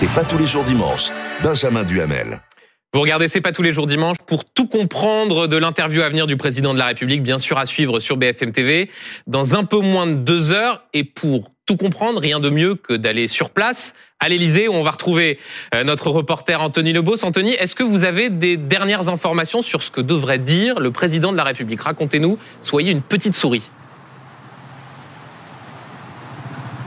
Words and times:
C'est 0.00 0.14
pas 0.14 0.24
tous 0.24 0.38
les 0.38 0.46
jours 0.46 0.64
dimanche. 0.64 1.10
Benjamin 1.42 1.84
Duhamel. 1.84 2.40
Vous 2.94 3.02
regardez 3.02 3.28
C'est 3.28 3.42
pas 3.42 3.52
tous 3.52 3.60
les 3.60 3.74
jours 3.74 3.84
dimanche 3.84 4.16
pour 4.26 4.46
tout 4.46 4.66
comprendre 4.66 5.46
de 5.46 5.58
l'interview 5.58 6.00
à 6.00 6.08
venir 6.08 6.26
du 6.26 6.38
président 6.38 6.72
de 6.72 6.78
la 6.78 6.86
République, 6.86 7.22
bien 7.22 7.38
sûr 7.38 7.58
à 7.58 7.66
suivre 7.66 8.00
sur 8.00 8.16
BFM 8.16 8.52
TV 8.52 8.88
dans 9.26 9.54
un 9.54 9.64
peu 9.64 9.80
moins 9.80 10.06
de 10.06 10.14
deux 10.14 10.52
heures. 10.52 10.84
Et 10.94 11.04
pour 11.04 11.50
tout 11.66 11.76
comprendre, 11.76 12.18
rien 12.18 12.40
de 12.40 12.48
mieux 12.48 12.76
que 12.76 12.94
d'aller 12.94 13.28
sur 13.28 13.50
place 13.50 13.92
à 14.20 14.30
l'Elysée 14.30 14.68
où 14.68 14.72
on 14.72 14.82
va 14.82 14.92
retrouver 14.92 15.38
euh, 15.74 15.84
notre 15.84 16.08
reporter 16.08 16.62
Anthony 16.62 16.94
Lebos. 16.94 17.22
Anthony, 17.22 17.50
est-ce 17.50 17.74
que 17.74 17.84
vous 17.84 18.04
avez 18.04 18.30
des 18.30 18.56
dernières 18.56 19.10
informations 19.10 19.60
sur 19.60 19.82
ce 19.82 19.90
que 19.90 20.00
devrait 20.00 20.38
dire 20.38 20.80
le 20.80 20.92
président 20.92 21.30
de 21.30 21.36
la 21.36 21.44
République? 21.44 21.82
Racontez-nous, 21.82 22.38
soyez 22.62 22.90
une 22.90 23.02
petite 23.02 23.34
souris. 23.34 23.64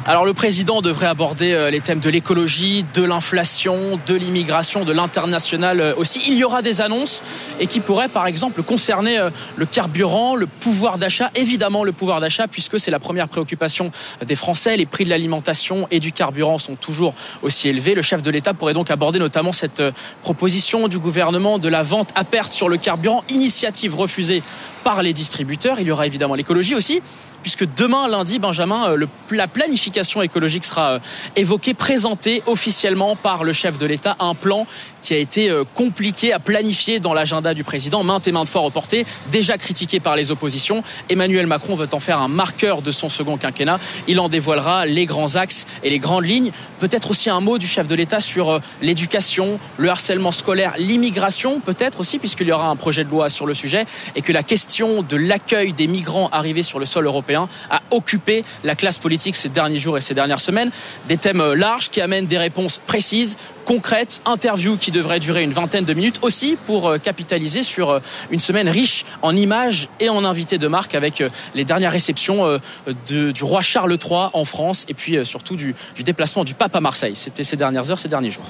Alors 0.05 0.25
le 0.25 0.33
président 0.33 0.81
devrait 0.81 1.07
aborder 1.07 1.53
euh, 1.53 1.71
les 1.71 1.79
thèmes 1.79 2.01
de 2.01 2.09
l'écologie, 2.09 2.85
de 2.93 3.03
l'inflation, 3.03 3.97
de 4.05 4.15
l'immigration, 4.15 4.83
de 4.83 4.91
l'international 4.91 5.79
euh, 5.79 5.93
aussi. 5.95 6.21
Il 6.27 6.33
y 6.33 6.43
aura 6.43 6.61
des 6.61 6.81
annonces 6.81 7.23
et 7.61 7.67
qui 7.67 7.79
pourraient 7.79 8.09
par 8.09 8.27
exemple 8.27 8.63
concerner 8.63 9.17
euh, 9.17 9.29
le 9.55 9.65
carburant, 9.65 10.35
le 10.35 10.45
pouvoir 10.45 10.97
d'achat, 10.97 11.31
évidemment 11.35 11.85
le 11.85 11.93
pouvoir 11.93 12.19
d'achat 12.19 12.49
puisque 12.49 12.81
c'est 12.81 12.91
la 12.91 12.99
première 12.99 13.29
préoccupation 13.29 13.91
des 14.25 14.35
Français. 14.35 14.75
Les 14.75 14.85
prix 14.85 15.05
de 15.05 15.09
l'alimentation 15.09 15.87
et 15.89 16.01
du 16.01 16.11
carburant 16.11 16.57
sont 16.57 16.75
toujours 16.75 17.13
aussi 17.41 17.69
élevés. 17.69 17.95
Le 17.95 18.01
chef 18.01 18.21
de 18.21 18.29
l'État 18.29 18.53
pourrait 18.53 18.73
donc 18.73 18.91
aborder 18.91 19.19
notamment 19.19 19.53
cette 19.53 19.81
proposition 20.21 20.89
du 20.89 20.99
gouvernement 20.99 21.59
de 21.59 21.69
la 21.69 21.81
vente 21.81 22.09
à 22.15 22.25
perte 22.25 22.51
sur 22.51 22.67
le 22.67 22.75
carburant, 22.75 23.23
initiative 23.29 23.95
refusée 23.95 24.43
par 24.83 25.01
les 25.01 25.13
distributeurs. 25.13 25.79
Il 25.79 25.87
y 25.87 25.91
aura 25.91 26.05
évidemment 26.07 26.35
l'écologie 26.35 26.75
aussi 26.75 27.01
puisque 27.43 27.65
demain, 27.75 28.07
lundi, 28.07 28.39
Benjamin, 28.39 28.89
euh, 28.89 29.05
la 29.29 29.47
planification 29.47 30.21
écologique 30.23 30.63
sera 30.63 30.93
euh, 30.93 30.99
évoquée, 31.35 31.73
présentée 31.73 32.41
officiellement 32.47 33.15
par 33.15 33.43
le 33.43 33.53
chef 33.53 33.77
de 33.77 33.85
l'État, 33.85 34.15
un 34.19 34.33
plan 34.33 34.65
qui 35.01 35.13
a 35.13 35.17
été 35.17 35.49
euh, 35.49 35.63
compliqué 35.75 36.33
à 36.33 36.39
planifier 36.39 36.99
dans 36.99 37.13
l'agenda 37.13 37.53
du 37.53 37.63
président, 37.63 38.03
maintes 38.03 38.27
et 38.27 38.31
maintes 38.31 38.47
fois 38.47 38.61
reporté, 38.61 39.05
déjà 39.31 39.57
critiqué 39.57 39.99
par 39.99 40.15
les 40.15 40.31
oppositions. 40.31 40.83
Emmanuel 41.09 41.45
Macron 41.45 41.75
veut 41.75 41.89
en 41.91 41.99
faire 41.99 42.19
un 42.19 42.29
marqueur 42.29 42.81
de 42.81 42.91
son 42.91 43.09
second 43.09 43.37
quinquennat. 43.37 43.79
Il 44.07 44.19
en 44.19 44.29
dévoilera 44.29 44.85
les 44.85 45.05
grands 45.05 45.35
axes 45.35 45.67
et 45.83 45.89
les 45.89 45.99
grandes 45.99 46.25
lignes. 46.25 46.51
Peut-être 46.79 47.11
aussi 47.11 47.29
un 47.29 47.41
mot 47.41 47.57
du 47.57 47.67
chef 47.67 47.87
de 47.87 47.95
l'État 47.95 48.21
sur 48.21 48.61
l'éducation, 48.81 49.59
le 49.77 49.89
harcèlement 49.89 50.31
scolaire, 50.31 50.73
l'immigration, 50.77 51.59
peut-être 51.59 51.99
aussi, 51.99 52.19
puisqu'il 52.19 52.47
y 52.47 52.51
aura 52.53 52.69
un 52.69 52.77
projet 52.77 53.03
de 53.03 53.09
loi 53.09 53.29
sur 53.29 53.45
le 53.45 53.53
sujet, 53.53 53.85
et 54.15 54.21
que 54.21 54.31
la 54.31 54.43
question 54.43 55.03
de 55.03 55.17
l'accueil 55.17 55.73
des 55.73 55.87
migrants 55.87 56.29
arrivés 56.31 56.63
sur 56.63 56.79
le 56.79 56.85
sol 56.85 57.05
européen 57.05 57.32
a 57.35 57.81
occupé 57.91 58.43
la 58.63 58.75
classe 58.75 58.99
politique 58.99 59.35
ces 59.35 59.49
derniers 59.49 59.79
jours 59.79 59.97
et 59.97 60.01
ces 60.01 60.13
dernières 60.13 60.41
semaines. 60.41 60.71
Des 61.07 61.17
thèmes 61.17 61.41
euh, 61.41 61.55
larges 61.55 61.89
qui 61.89 62.01
amènent 62.01 62.25
des 62.25 62.37
réponses 62.37 62.79
précises, 62.79 63.37
concrètes, 63.65 64.21
interviews 64.25 64.77
qui 64.77 64.91
devraient 64.91 65.19
durer 65.19 65.43
une 65.43 65.51
vingtaine 65.53 65.85
de 65.85 65.93
minutes 65.93 66.19
aussi 66.21 66.57
pour 66.65 66.87
euh, 66.87 66.97
capitaliser 66.97 67.63
sur 67.63 67.89
euh, 67.89 67.99
une 68.31 68.39
semaine 68.39 68.69
riche 68.69 69.05
en 69.21 69.35
images 69.35 69.89
et 69.99 70.09
en 70.09 70.23
invités 70.23 70.57
de 70.57 70.67
marque 70.67 70.95
avec 70.95 71.23
les 71.53 71.65
dernières 71.65 71.91
réceptions 71.91 72.59
du 73.07 73.43
roi 73.43 73.61
Charles 73.61 73.97
III 74.01 74.29
en 74.33 74.45
France 74.45 74.85
et 74.87 74.93
puis 74.93 75.25
surtout 75.25 75.55
du, 75.55 75.75
déplacement 76.03 76.43
du 76.43 76.53
pape 76.53 76.75
à 76.75 76.81
Marseille. 76.81 77.15
C'était 77.15 77.43
ces 77.43 77.55
dernières 77.55 77.89
heures, 77.91 77.99
ces 77.99 78.09
derniers 78.09 78.31
jours. 78.31 78.45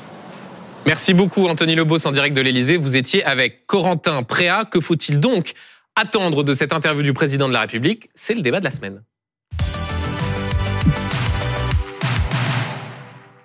Merci 0.86 1.14
beaucoup 1.14 1.48
Anthony 1.48 1.76
Lobos 1.76 2.06
en 2.06 2.11
direct 2.11 2.36
de 2.36 2.42
l'Elysée. 2.42 2.78
Vous 2.78 2.95
étiez 2.95 3.23
avec 3.23 3.66
Corentin 3.67 4.23
Préa. 4.23 4.66
Que 4.66 4.81
faut-il 4.81 5.20
donc 5.20 5.54
attendre 5.95 6.44
de 6.44 6.53
cette 6.53 6.73
interview 6.73 7.03
du 7.03 7.13
président 7.13 7.47
de 7.47 7.53
la 7.53 7.61
République 7.61 8.09
C'est 8.16 8.33
le 8.33 8.41
débat 8.41 8.59
de 8.59 8.66
la 8.66 8.72
semaine. 8.72 9.02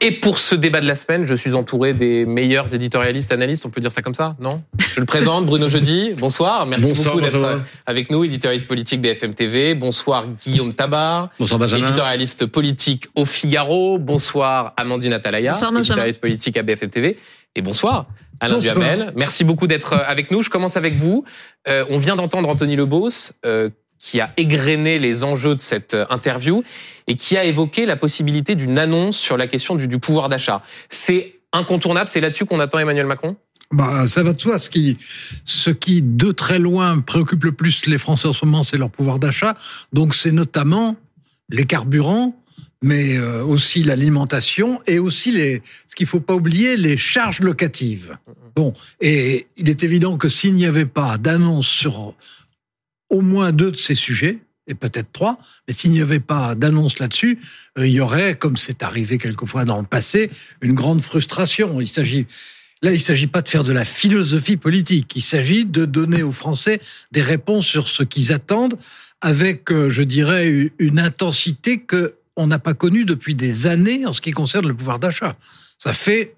Et 0.00 0.12
pour 0.12 0.38
ce 0.38 0.54
débat 0.54 0.80
de 0.80 0.86
la 0.86 0.94
semaine, 0.94 1.24
je 1.24 1.34
suis 1.34 1.54
entouré 1.54 1.92
des 1.92 2.24
meilleurs 2.24 2.72
éditorialistes, 2.72 3.32
analystes, 3.32 3.66
on 3.66 3.70
peut 3.70 3.80
dire 3.80 3.90
ça 3.90 4.00
comme 4.00 4.14
ça, 4.14 4.36
non? 4.38 4.62
Je 4.78 5.00
le 5.00 5.06
présente, 5.06 5.44
Bruno 5.44 5.68
Jeudi. 5.68 6.12
Bonsoir, 6.16 6.66
merci 6.66 6.92
beaucoup 6.92 7.20
d'être 7.20 7.64
avec 7.84 8.08
nous, 8.10 8.22
éditorialiste 8.22 8.68
politique 8.68 9.00
BFM 9.00 9.34
TV. 9.34 9.74
Bonsoir 9.74 10.26
Guillaume 10.40 10.72
Tabar. 10.72 11.30
Bonsoir 11.40 11.58
Benjamin. 11.58 11.84
Éditorialiste 11.88 12.46
politique 12.46 13.08
au 13.16 13.24
Figaro. 13.24 13.98
Bonsoir 13.98 14.72
Amandine 14.76 15.14
Atalaya, 15.14 15.52
bonsoir, 15.52 15.76
éditorialiste 15.76 16.20
politique 16.20 16.56
à 16.56 16.62
BFM 16.62 16.90
TV. 16.90 17.18
Et 17.56 17.62
bonsoir 17.62 18.06
Alain 18.40 18.58
Duhamel. 18.58 19.12
Merci 19.16 19.44
beaucoup 19.44 19.66
d'être 19.66 19.94
euh, 19.94 20.04
avec 20.06 20.30
nous. 20.30 20.42
Je 20.42 20.50
commence 20.50 20.76
avec 20.76 20.94
vous. 20.94 21.24
Euh, 21.66 21.84
on 21.90 21.98
vient 21.98 22.16
d'entendre 22.16 22.48
Anthony 22.48 22.76
Lebos, 22.76 23.32
euh, 23.44 23.70
qui 23.98 24.20
a 24.20 24.32
égrené 24.36 24.98
les 24.98 25.24
enjeux 25.24 25.56
de 25.56 25.60
cette 25.60 25.96
interview 26.10 26.62
et 27.06 27.16
qui 27.16 27.36
a 27.36 27.44
évoqué 27.44 27.84
la 27.84 27.96
possibilité 27.96 28.54
d'une 28.54 28.78
annonce 28.78 29.16
sur 29.16 29.36
la 29.36 29.46
question 29.46 29.74
du, 29.74 29.88
du 29.88 29.98
pouvoir 29.98 30.28
d'achat. 30.28 30.62
C'est 30.88 31.34
incontournable, 31.52 32.08
c'est 32.08 32.20
là-dessus 32.20 32.46
qu'on 32.46 32.60
attend 32.60 32.78
Emmanuel 32.78 33.06
Macron? 33.06 33.36
Bah, 33.70 34.06
ça 34.06 34.22
va 34.22 34.32
de 34.32 34.40
soi. 34.40 34.58
Ce 34.58 34.70
qui, 34.70 34.96
ce 35.44 35.70
qui, 35.70 36.02
de 36.02 36.32
très 36.32 36.58
loin, 36.58 37.00
préoccupe 37.00 37.44
le 37.44 37.52
plus 37.52 37.86
les 37.86 37.98
Français 37.98 38.28
en 38.28 38.32
ce 38.32 38.44
moment, 38.44 38.62
c'est 38.62 38.78
leur 38.78 38.90
pouvoir 38.90 39.18
d'achat. 39.18 39.56
Donc, 39.92 40.14
c'est 40.14 40.32
notamment 40.32 40.96
les 41.50 41.66
carburants, 41.66 42.34
mais 42.82 43.16
euh, 43.16 43.42
aussi 43.42 43.82
l'alimentation 43.82 44.80
et 44.86 44.98
aussi 44.98 45.32
les, 45.32 45.62
ce 45.86 45.94
qu'il 45.94 46.06
faut 46.06 46.20
pas 46.20 46.34
oublier, 46.34 46.76
les 46.76 46.96
charges 46.96 47.40
locatives. 47.40 48.16
Bon, 48.54 48.72
et 49.00 49.46
il 49.56 49.68
est 49.68 49.82
évident 49.84 50.16
que 50.16 50.28
s'il 50.28 50.54
n'y 50.54 50.66
avait 50.66 50.86
pas 50.86 51.18
d'annonce 51.18 51.66
sur 51.66 52.14
au 53.10 53.20
moins 53.20 53.52
deux 53.52 53.70
de 53.70 53.76
ces 53.76 53.94
sujets, 53.94 54.38
et 54.68 54.74
peut-être 54.74 55.10
trois, 55.12 55.38
mais 55.66 55.72
s'il 55.72 55.92
n'y 55.92 56.00
avait 56.02 56.20
pas 56.20 56.54
d'annonce 56.54 56.98
là-dessus, 56.98 57.38
euh, 57.78 57.86
il 57.86 57.94
y 57.94 58.00
aurait, 58.00 58.36
comme 58.36 58.56
c'est 58.56 58.82
arrivé 58.82 59.18
quelquefois 59.18 59.64
dans 59.64 59.80
le 59.80 59.86
passé, 59.86 60.30
une 60.60 60.74
grande 60.74 61.00
frustration. 61.00 61.80
Il 61.80 61.88
s'agit 61.88 62.26
Là, 62.80 62.90
il 62.90 62.94
ne 62.94 62.98
s'agit 62.98 63.26
pas 63.26 63.42
de 63.42 63.48
faire 63.48 63.64
de 63.64 63.72
la 63.72 63.84
philosophie 63.84 64.56
politique. 64.56 65.16
Il 65.16 65.22
s'agit 65.22 65.64
de 65.64 65.84
donner 65.84 66.22
aux 66.22 66.30
Français 66.30 66.80
des 67.10 67.22
réponses 67.22 67.66
sur 67.66 67.88
ce 67.88 68.04
qu'ils 68.04 68.32
attendent 68.32 68.78
avec, 69.20 69.72
euh, 69.72 69.90
je 69.90 70.04
dirais, 70.04 70.70
une 70.78 71.00
intensité 71.00 71.80
que 71.80 72.14
on 72.38 72.46
n'a 72.46 72.60
pas 72.60 72.72
connu 72.72 73.04
depuis 73.04 73.34
des 73.34 73.66
années 73.66 74.06
en 74.06 74.12
ce 74.12 74.20
qui 74.20 74.30
concerne 74.30 74.66
le 74.66 74.74
pouvoir 74.74 75.00
d'achat. 75.00 75.36
Ça 75.78 75.92
fait, 75.92 76.36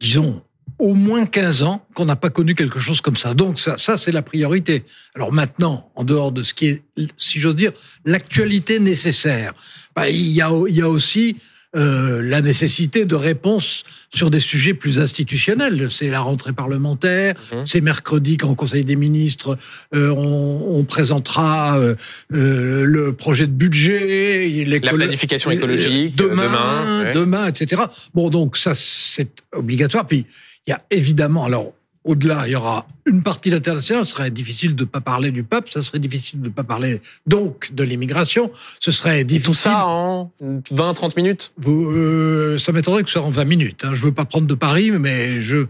disons, 0.00 0.42
au 0.78 0.94
moins 0.94 1.26
15 1.26 1.62
ans 1.62 1.86
qu'on 1.94 2.06
n'a 2.06 2.16
pas 2.16 2.30
connu 2.30 2.54
quelque 2.54 2.78
chose 2.80 3.02
comme 3.02 3.16
ça. 3.16 3.34
Donc 3.34 3.60
ça, 3.60 3.76
ça 3.76 3.98
c'est 3.98 4.12
la 4.12 4.22
priorité. 4.22 4.82
Alors 5.14 5.30
maintenant, 5.30 5.92
en 5.94 6.04
dehors 6.04 6.32
de 6.32 6.42
ce 6.42 6.54
qui 6.54 6.66
est, 6.66 6.82
si 7.18 7.38
j'ose 7.38 7.54
dire, 7.54 7.72
l'actualité 8.06 8.80
nécessaire, 8.80 9.52
bah, 9.94 10.08
y 10.08 10.40
a, 10.40 10.50
il 10.68 10.74
y 10.74 10.82
a 10.82 10.88
aussi 10.88 11.36
euh, 11.76 12.22
la 12.22 12.40
nécessité 12.40 13.04
de 13.04 13.14
réponses 13.14 13.84
sur 14.14 14.30
des 14.30 14.38
sujets 14.38 14.74
plus 14.74 15.00
institutionnels. 15.00 15.88
C'est 15.90 16.08
la 16.08 16.20
rentrée 16.20 16.52
parlementaire, 16.52 17.34
mhm. 17.52 17.66
c'est 17.66 17.80
mercredi 17.80 18.36
qu'en 18.36 18.54
Conseil 18.54 18.84
des 18.84 18.96
ministres, 18.96 19.58
euh, 19.94 20.10
on, 20.10 20.78
on, 20.78 20.84
présentera 20.84 21.78
euh, 21.78 21.94
euh 22.32 22.84
le 22.84 23.12
projet 23.12 23.46
de 23.46 23.52
budget, 23.52 24.64
la 24.66 24.92
planification 24.92 25.50
écologique, 25.50 26.14
demain, 26.16 26.44
demain, 26.44 27.12
demain, 27.12 27.46
etc. 27.48 27.82
Bon, 28.14 28.30
donc 28.30 28.56
ça, 28.56 28.72
c'est 28.74 29.42
obligatoire. 29.52 30.06
Puis, 30.06 30.26
il 30.66 30.70
y 30.70 30.72
a 30.72 30.80
évidemment, 30.90 31.44
alors, 31.44 31.72
au-delà, 32.04 32.46
il 32.46 32.52
y 32.52 32.56
aura 32.56 32.86
une 33.06 33.22
partie 33.22 33.50
l'international. 33.50 34.04
Ce 34.04 34.12
serait 34.12 34.30
difficile 34.30 34.76
de 34.76 34.84
ne 34.84 34.88
pas 34.88 35.00
parler 35.00 35.30
du 35.30 35.42
peuple. 35.42 35.70
Ça 35.72 35.82
serait 35.82 35.98
difficile 35.98 36.40
de 36.40 36.48
ne 36.48 36.52
pas 36.52 36.64
parler 36.64 37.00
donc 37.26 37.74
de 37.74 37.82
l'immigration. 37.82 38.50
Ce 38.78 38.90
serait 38.90 39.24
difficile. 39.24 39.46
tout 39.46 39.54
ça 39.54 39.86
en 39.86 40.32
20-30 40.42 41.16
minutes? 41.16 41.52
Vous, 41.56 41.90
euh, 41.90 42.58
Ça 42.58 42.72
m'étonnerait 42.72 43.02
que 43.02 43.08
ce 43.08 43.14
soit 43.14 43.26
en 43.26 43.30
20 43.30 43.44
minutes. 43.44 43.84
Hein. 43.84 43.94
Je 43.94 44.02
veux 44.02 44.12
pas 44.12 44.24
prendre 44.24 44.46
de 44.46 44.54
Paris, 44.54 44.90
mais 44.90 45.42
je 45.42 45.66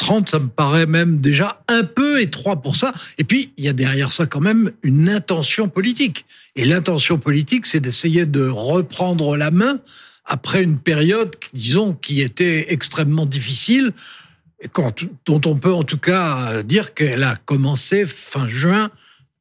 30, 0.00 0.30
ça 0.30 0.38
me 0.38 0.48
paraît 0.48 0.86
même 0.86 1.20
déjà 1.20 1.62
un 1.68 1.84
peu 1.84 2.22
étroit 2.22 2.62
pour 2.62 2.74
ça. 2.74 2.92
Et 3.18 3.24
puis, 3.24 3.52
il 3.58 3.64
y 3.64 3.68
a 3.68 3.74
derrière 3.74 4.12
ça 4.12 4.24
quand 4.24 4.40
même 4.40 4.72
une 4.82 5.10
intention 5.10 5.68
politique. 5.68 6.24
Et 6.56 6.64
l'intention 6.64 7.18
politique, 7.18 7.66
c'est 7.66 7.80
d'essayer 7.80 8.24
de 8.24 8.48
reprendre 8.48 9.36
la 9.36 9.50
main 9.50 9.78
après 10.24 10.62
une 10.62 10.78
période, 10.78 11.36
disons, 11.52 11.92
qui 11.92 12.22
était 12.22 12.72
extrêmement 12.72 13.26
difficile 13.26 13.92
dont 15.26 15.40
on 15.46 15.56
peut 15.56 15.72
en 15.72 15.84
tout 15.84 15.98
cas 15.98 16.62
dire 16.62 16.94
qu'elle 16.94 17.24
a 17.24 17.34
commencé 17.36 18.04
fin 18.06 18.48
juin 18.48 18.90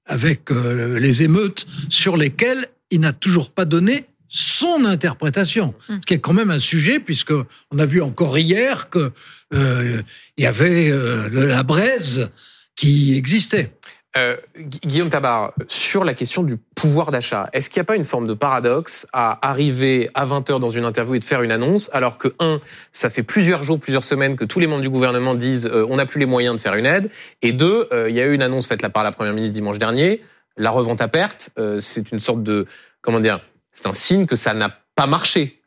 avec 0.10 0.52
euh, 0.52 1.00
les 1.00 1.24
émeutes 1.24 1.66
sur 1.88 2.18
lesquelles 2.18 2.68
il 2.90 3.00
n'a 3.00 3.14
toujours 3.14 3.52
pas 3.52 3.66
donné 3.66 4.06
son 4.28 4.86
interprétation, 4.86 5.74
hmm. 5.88 5.96
ce 5.96 6.06
qui 6.06 6.14
est 6.16 6.20
quand 6.20 6.34
même 6.34 6.52
un 6.52 6.60
sujet 6.60 7.00
puisque 7.00 7.34
on 7.72 7.80
a 7.80 7.86
vu 7.86 8.02
encore 8.02 8.38
hier 8.38 8.90
que 8.90 9.12
euh, 9.54 10.02
il 10.38 10.44
y 10.44 10.48
avait 10.48 10.92
euh, 10.92 11.30
la 11.30 11.64
braise 11.64 12.30
qui 12.76 13.16
existait. 13.16 13.72
Euh, 14.18 14.38
Guillaume 14.58 15.10
Tabar, 15.10 15.54
sur 15.68 16.04
la 16.04 16.16
question 16.16 16.42
du 16.42 16.58
pouvoir 16.76 17.12
d'achat, 17.12 17.48
est-ce 17.54 17.70
qu'il 17.70 17.80
n'y 17.80 17.84
a 17.84 17.86
pas 17.86 17.96
une 17.96 18.06
forme 18.06 18.28
de 18.28 18.34
paradoxe 18.34 19.06
à 19.14 19.48
arriver 19.48 20.10
à 20.16 20.26
20h 20.26 20.60
dans 20.60 20.70
une 20.70 20.86
interview 20.86 21.14
et 21.14 21.20
de 21.20 21.24
faire 21.24 21.44
une 21.44 21.52
annonce, 21.52 21.92
alors 21.94 22.18
que, 22.18 22.30
un, 22.40 22.60
ça 22.92 23.12
fait 23.12 23.22
plusieurs 23.22 23.64
jours, 23.64 23.80
plusieurs 23.80 24.04
semaines 24.04 24.36
que 24.36 24.46
tous 24.46 24.60
les 24.60 24.66
membres 24.66 24.82
du 24.82 24.90
gouvernement 24.90 25.36
disent 25.36 25.68
euh, 25.68 25.86
on 25.90 25.98
n'a 25.98 26.08
plus 26.08 26.20
les 26.20 26.26
moyens 26.26 26.56
de 26.56 26.60
faire 26.60 26.74
une 26.74 26.88
aide, 26.88 27.12
et 27.44 27.52
deux, 27.52 27.88
euh, 27.94 28.10
il 28.10 28.16
y 28.16 28.22
a 28.22 28.26
eu 28.26 28.34
une 28.34 28.42
annonce 28.42 28.66
faite 28.66 28.82
là 28.82 28.90
par 28.90 29.04
la 29.04 29.12
Première 29.12 29.34
ministre 29.34 29.54
dimanche 29.54 29.78
dernier, 29.78 30.22
la 30.58 30.72
revente 30.72 31.02
à 31.02 31.08
perte, 31.08 31.52
c'est 31.80 32.12
une 32.12 32.20
sorte 32.20 32.44
de, 32.44 32.66
comment 33.02 33.22
dire, 33.22 33.40
c'est 33.72 33.88
un 33.88 33.94
signe 33.94 34.26
que 34.26 34.36
ça 34.36 34.54
n'a 34.54 34.76
pas 34.96 35.08
marché 35.08 35.59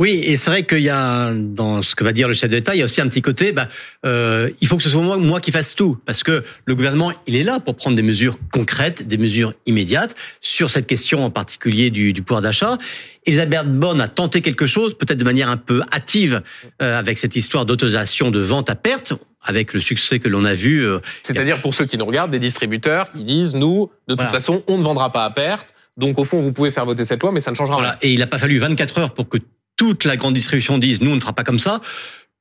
Oui, 0.00 0.22
et 0.24 0.38
c'est 0.38 0.48
vrai 0.48 0.64
qu'il 0.64 0.80
y 0.80 0.88
a 0.88 1.30
dans 1.34 1.82
ce 1.82 1.94
que 1.94 2.04
va 2.04 2.14
dire 2.14 2.26
le 2.26 2.32
chef 2.32 2.48
d'État, 2.48 2.74
il 2.74 2.78
y 2.78 2.80
a 2.80 2.86
aussi 2.86 3.02
un 3.02 3.06
petit 3.06 3.20
côté. 3.20 3.52
Bah, 3.52 3.68
euh, 4.06 4.48
il 4.62 4.66
faut 4.66 4.78
que 4.78 4.82
ce 4.82 4.88
soit 4.88 5.02
moi, 5.02 5.18
moi 5.18 5.40
qui 5.40 5.52
fasse 5.52 5.74
tout, 5.74 5.98
parce 6.06 6.22
que 6.22 6.42
le 6.64 6.74
gouvernement, 6.74 7.12
il 7.26 7.36
est 7.36 7.42
là 7.42 7.60
pour 7.60 7.74
prendre 7.74 7.96
des 7.96 8.02
mesures 8.02 8.36
concrètes, 8.50 9.06
des 9.06 9.18
mesures 9.18 9.52
immédiates 9.66 10.16
sur 10.40 10.70
cette 10.70 10.86
question 10.86 11.22
en 11.22 11.28
particulier 11.28 11.90
du, 11.90 12.14
du 12.14 12.22
pouvoir 12.22 12.40
d'achat. 12.40 12.78
Elisabeth 13.26 13.66
Borne 13.78 14.00
a 14.00 14.08
tenté 14.08 14.40
quelque 14.40 14.64
chose, 14.64 14.96
peut-être 14.96 15.18
de 15.18 15.24
manière 15.24 15.50
un 15.50 15.58
peu 15.58 15.82
hâtive, 15.92 16.40
euh, 16.80 16.98
avec 16.98 17.18
cette 17.18 17.36
histoire 17.36 17.66
d'autorisation 17.66 18.30
de 18.30 18.40
vente 18.40 18.70
à 18.70 18.76
perte 18.76 19.12
avec 19.42 19.74
le 19.74 19.80
succès 19.80 20.18
que 20.18 20.30
l'on 20.30 20.46
a 20.46 20.54
vu. 20.54 20.82
Euh, 20.82 21.00
C'est-à-dire 21.20 21.60
pour 21.60 21.74
ceux 21.74 21.84
qui 21.84 21.98
nous 21.98 22.06
regardent, 22.06 22.30
des 22.30 22.38
distributeurs 22.38 23.12
qui 23.12 23.22
disent 23.22 23.54
nous, 23.54 23.90
de 24.08 24.14
toute 24.14 24.28
façon, 24.28 24.62
on 24.66 24.78
ne 24.78 24.82
vendra 24.82 25.12
pas 25.12 25.26
à 25.26 25.30
perte. 25.30 25.74
Donc 25.98 26.18
au 26.18 26.24
fond, 26.24 26.40
vous 26.40 26.52
pouvez 26.52 26.70
faire 26.70 26.86
voter 26.86 27.04
cette 27.04 27.22
loi, 27.22 27.32
mais 27.32 27.40
ça 27.40 27.50
ne 27.50 27.56
changera 27.56 27.76
voilà. 27.76 27.90
rien. 27.90 27.98
Et 28.00 28.12
il 28.14 28.20
n'a 28.20 28.26
pas 28.26 28.38
fallu 28.38 28.56
24 28.56 28.98
heures 28.98 29.12
pour 29.12 29.28
que 29.28 29.36
toute 29.80 30.04
la 30.04 30.18
grande 30.18 30.34
distribution 30.34 30.76
dise 30.76 31.00
nous, 31.00 31.10
on 31.10 31.14
ne 31.14 31.20
fera 31.20 31.32
pas 31.32 31.42
comme 31.42 31.58
ça. 31.58 31.80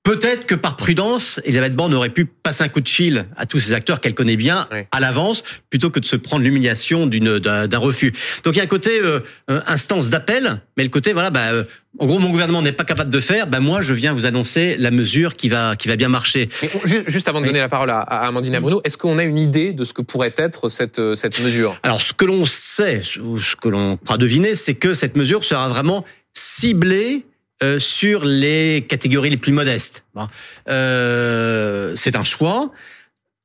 Peut-être 0.04 0.46
que 0.46 0.56
par 0.56 0.76
prudence, 0.76 1.40
Elisabeth 1.46 1.74
Borne 1.74 1.94
aurait 1.94 2.10
pu 2.10 2.26
passer 2.26 2.66
un 2.66 2.68
coup 2.68 2.82
de 2.82 2.90
fil 2.90 3.28
à 3.38 3.46
tous 3.46 3.60
ces 3.60 3.72
acteurs 3.72 4.02
qu'elle 4.02 4.14
connaît 4.14 4.36
bien 4.36 4.68
oui. 4.74 4.80
à 4.92 5.00
l'avance, 5.00 5.44
plutôt 5.70 5.90
que 5.90 6.02
de 6.02 6.06
se 6.06 6.18
prendre 6.18 6.44
l'humiliation 6.44 7.08
d'un 7.08 7.78
refus. 7.78 8.12
Donc 8.44 8.56
il 8.56 8.58
y 8.58 8.60
a 8.60 8.64
un 8.64 8.68
côté 8.68 9.00
euh, 9.02 9.22
instance 9.68 10.10
d'appel, 10.10 10.60
mais 10.76 10.84
le 10.84 10.90
côté 10.90 11.14
voilà, 11.14 11.30
bah, 11.30 11.52
euh, 11.52 11.64
en 11.98 12.08
gros 12.08 12.20
mon 12.20 12.30
gouvernement 12.30 12.62
n'est 12.62 12.74
pas 12.74 12.84
capable 12.84 13.10
de 13.10 13.20
faire, 13.20 13.48
bah 13.48 13.60
moi 13.60 13.82
je 13.82 13.94
viens 13.94 14.14
vous 14.14 14.26
annoncer 14.26 14.76
la 14.78 14.92
mesure 14.92 15.34
qui 15.34 15.48
va 15.48 15.76
qui 15.78 15.88
va 15.88 15.96
bien 15.96 16.10
marcher. 16.10 16.50
Mais 16.62 16.70
juste 17.08 17.28
avant 17.28 17.40
de 17.40 17.46
donner 17.46 17.60
la 17.60 17.70
parole 17.70 17.90
à, 17.90 18.00
à 18.00 18.28
Amandine 18.28 18.60
Bruno, 18.60 18.82
est-ce 18.84 18.98
qu'on 18.98 19.18
a 19.18 19.24
une 19.24 19.38
idée 19.38 19.74
de 19.74 19.84
ce 19.86 19.94
que 19.94 20.02
pourrait 20.02 20.34
être 20.38 20.70
cette 20.70 21.00
euh, 21.00 21.16
cette 21.16 21.40
mesure? 21.40 21.78
Alors 21.84 22.02
ce 22.02 22.14
que 22.14 22.26
l'on 22.26 22.46
sait, 22.46 23.02
ou 23.22 23.40
ce 23.40 23.56
que 23.56 23.70
l'on 23.70 23.98
croit 23.98 24.18
deviner, 24.18 24.56
c'est 24.56 24.76
que 24.76 24.94
cette 24.94 25.16
mesure 25.16 25.44
sera 25.44 25.68
vraiment 25.68 26.06
ciblée 26.34 27.26
euh, 27.64 27.80
sur 27.80 28.24
les 28.24 28.86
catégories 28.88 29.30
les 29.30 29.38
plus 29.38 29.52
modestes. 29.52 30.06
Bon. 30.16 30.28
Euh, 30.70 31.94
c'est 31.96 32.16
un 32.16 32.24
choix, 32.24 32.72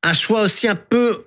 un 0.02 0.14
choix 0.14 0.42
aussi 0.42 0.68
un 0.68 0.76
peu 0.76 1.24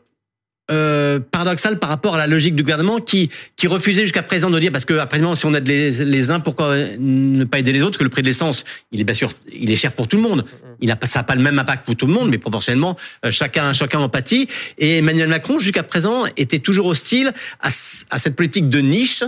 euh, 0.70 1.22
paradoxal 1.22 1.80
par 1.80 1.88
rapport 1.88 2.16
à 2.16 2.18
la 2.18 2.28
logique 2.28 2.54
du 2.54 2.62
gouvernement 2.62 3.00
qui 3.00 3.30
qui 3.56 3.68
refusait 3.68 4.02
jusqu'à 4.02 4.22
présent 4.22 4.50
de 4.50 4.60
dire 4.60 4.70
parce 4.70 4.84
que 4.84 4.96
après 4.96 5.20
si 5.36 5.46
on 5.46 5.54
aide 5.54 5.66
les, 5.66 6.04
les 6.04 6.30
uns 6.30 6.42
pourquoi 6.42 6.76
ne 7.00 7.46
pas 7.46 7.60
aider 7.60 7.72
les 7.72 7.84
autres 7.84 7.98
que 7.98 8.04
le 8.04 8.10
prix 8.10 8.22
de 8.22 8.28
l'essence 8.28 8.66
il 8.92 9.00
est 9.00 9.06
bien 9.06 9.16
sûr 9.16 9.32
il 9.50 9.72
est 9.72 9.78
cher 9.78 9.94
pour 9.94 10.10
tout 10.10 10.18
le 10.18 10.24
monde 10.24 10.44
il 10.82 10.94
pas 10.94 11.08
ça 11.08 11.20
n'a 11.20 11.24
pas 11.24 11.36
le 11.36 11.42
même 11.42 11.58
impact 11.58 11.86
pour 11.86 11.96
tout 11.96 12.06
le 12.06 12.12
monde 12.12 12.30
mais 12.30 12.38
proportionnellement 12.38 12.98
euh, 13.26 13.32
chacun 13.32 13.72
chacun 13.72 14.00
empathie 14.00 14.50
et 14.78 14.98
Emmanuel 14.98 15.30
Macron 15.30 15.58
jusqu'à 15.58 15.84
présent 15.84 16.26
était 16.36 16.60
toujours 16.60 16.88
hostile 16.88 17.32
à, 17.62 17.68
à 17.68 18.18
cette 18.20 18.36
politique 18.36 18.68
de 18.68 18.80
niche 18.80 19.24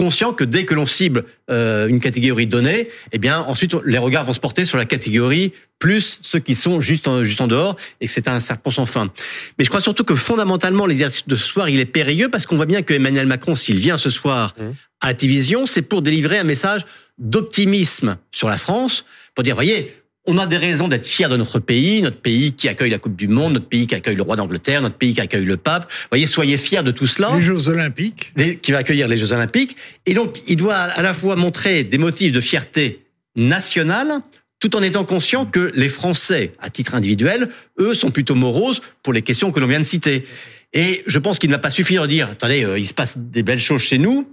conscient 0.00 0.32
que 0.32 0.44
dès 0.44 0.64
que 0.64 0.72
l'on 0.74 0.86
cible 0.86 1.26
euh, 1.50 1.86
une 1.86 2.00
catégorie 2.00 2.46
donnée, 2.46 2.88
eh 3.12 3.18
bien 3.18 3.40
ensuite 3.40 3.76
les 3.84 3.98
regards 3.98 4.24
vont 4.24 4.32
se 4.32 4.40
porter 4.40 4.64
sur 4.64 4.78
la 4.78 4.86
catégorie 4.86 5.52
plus 5.78 6.18
ceux 6.22 6.38
qui 6.38 6.54
sont 6.54 6.80
juste 6.80 7.06
en, 7.06 7.22
juste 7.22 7.42
en 7.42 7.46
dehors 7.46 7.76
et 8.00 8.06
que 8.06 8.12
c'est 8.12 8.26
un 8.26 8.40
serpent 8.40 8.70
sans 8.70 8.86
fin. 8.86 9.12
Mais 9.58 9.64
je 9.66 9.68
crois 9.68 9.82
surtout 9.82 10.04
que 10.04 10.14
fondamentalement 10.14 10.86
l'exercice 10.86 11.28
de 11.28 11.36
ce 11.36 11.44
soir 11.44 11.68
il 11.68 11.78
est 11.80 11.84
périlleux 11.84 12.30
parce 12.30 12.46
qu'on 12.46 12.56
voit 12.56 12.64
bien 12.64 12.80
que 12.80 12.94
Emmanuel 12.94 13.26
Macron 13.26 13.54
s'il 13.54 13.76
vient 13.76 13.98
ce 13.98 14.08
soir 14.08 14.54
mmh. 14.58 14.62
à 15.02 15.08
la 15.08 15.14
télévision, 15.14 15.66
c'est 15.66 15.82
pour 15.82 16.00
délivrer 16.00 16.38
un 16.38 16.44
message 16.44 16.86
d'optimisme 17.18 18.16
sur 18.32 18.48
la 18.48 18.56
France, 18.56 19.04
pour 19.34 19.44
dire 19.44 19.54
voyez 19.54 19.99
on 20.26 20.38
a 20.38 20.46
des 20.46 20.58
raisons 20.58 20.88
d'être 20.88 21.06
fiers 21.06 21.28
de 21.28 21.36
notre 21.36 21.58
pays, 21.58 22.02
notre 22.02 22.20
pays 22.20 22.52
qui 22.52 22.68
accueille 22.68 22.90
la 22.90 22.98
Coupe 22.98 23.16
du 23.16 23.26
Monde, 23.26 23.54
notre 23.54 23.68
pays 23.68 23.86
qui 23.86 23.94
accueille 23.94 24.16
le 24.16 24.22
roi 24.22 24.36
d'Angleterre, 24.36 24.82
notre 24.82 24.96
pays 24.96 25.14
qui 25.14 25.20
accueille 25.20 25.44
le 25.44 25.56
pape. 25.56 25.90
Vous 25.90 26.08
voyez, 26.10 26.26
soyez 26.26 26.56
fiers 26.56 26.82
de 26.82 26.90
tout 26.90 27.06
cela. 27.06 27.32
Les 27.34 27.40
Jeux 27.40 27.68
Olympiques. 27.68 28.32
Qui 28.62 28.72
va 28.72 28.78
accueillir 28.78 29.08
les 29.08 29.16
Jeux 29.16 29.32
Olympiques. 29.32 29.76
Et 30.06 30.14
donc, 30.14 30.42
il 30.46 30.56
doit 30.56 30.76
à 30.76 31.02
la 31.02 31.14
fois 31.14 31.36
montrer 31.36 31.84
des 31.84 31.98
motifs 31.98 32.32
de 32.32 32.40
fierté 32.40 33.06
nationale, 33.34 34.20
tout 34.58 34.76
en 34.76 34.82
étant 34.82 35.04
conscient 35.04 35.46
que 35.46 35.72
les 35.74 35.88
Français, 35.88 36.52
à 36.60 36.68
titre 36.68 36.94
individuel, 36.94 37.48
eux, 37.78 37.94
sont 37.94 38.10
plutôt 38.10 38.34
moroses 38.34 38.82
pour 39.02 39.14
les 39.14 39.22
questions 39.22 39.52
que 39.52 39.60
l'on 39.60 39.66
vient 39.66 39.80
de 39.80 39.84
citer. 39.84 40.26
Et 40.74 41.02
je 41.06 41.18
pense 41.18 41.38
qu'il 41.38 41.48
ne 41.48 41.54
va 41.54 41.60
pas 41.60 41.70
suffire 41.70 42.02
de 42.02 42.08
dire, 42.08 42.28
attendez, 42.30 42.64
euh, 42.64 42.78
il 42.78 42.86
se 42.86 42.94
passe 42.94 43.16
des 43.16 43.42
belles 43.42 43.58
choses 43.58 43.82
chez 43.82 43.98
nous, 43.98 44.28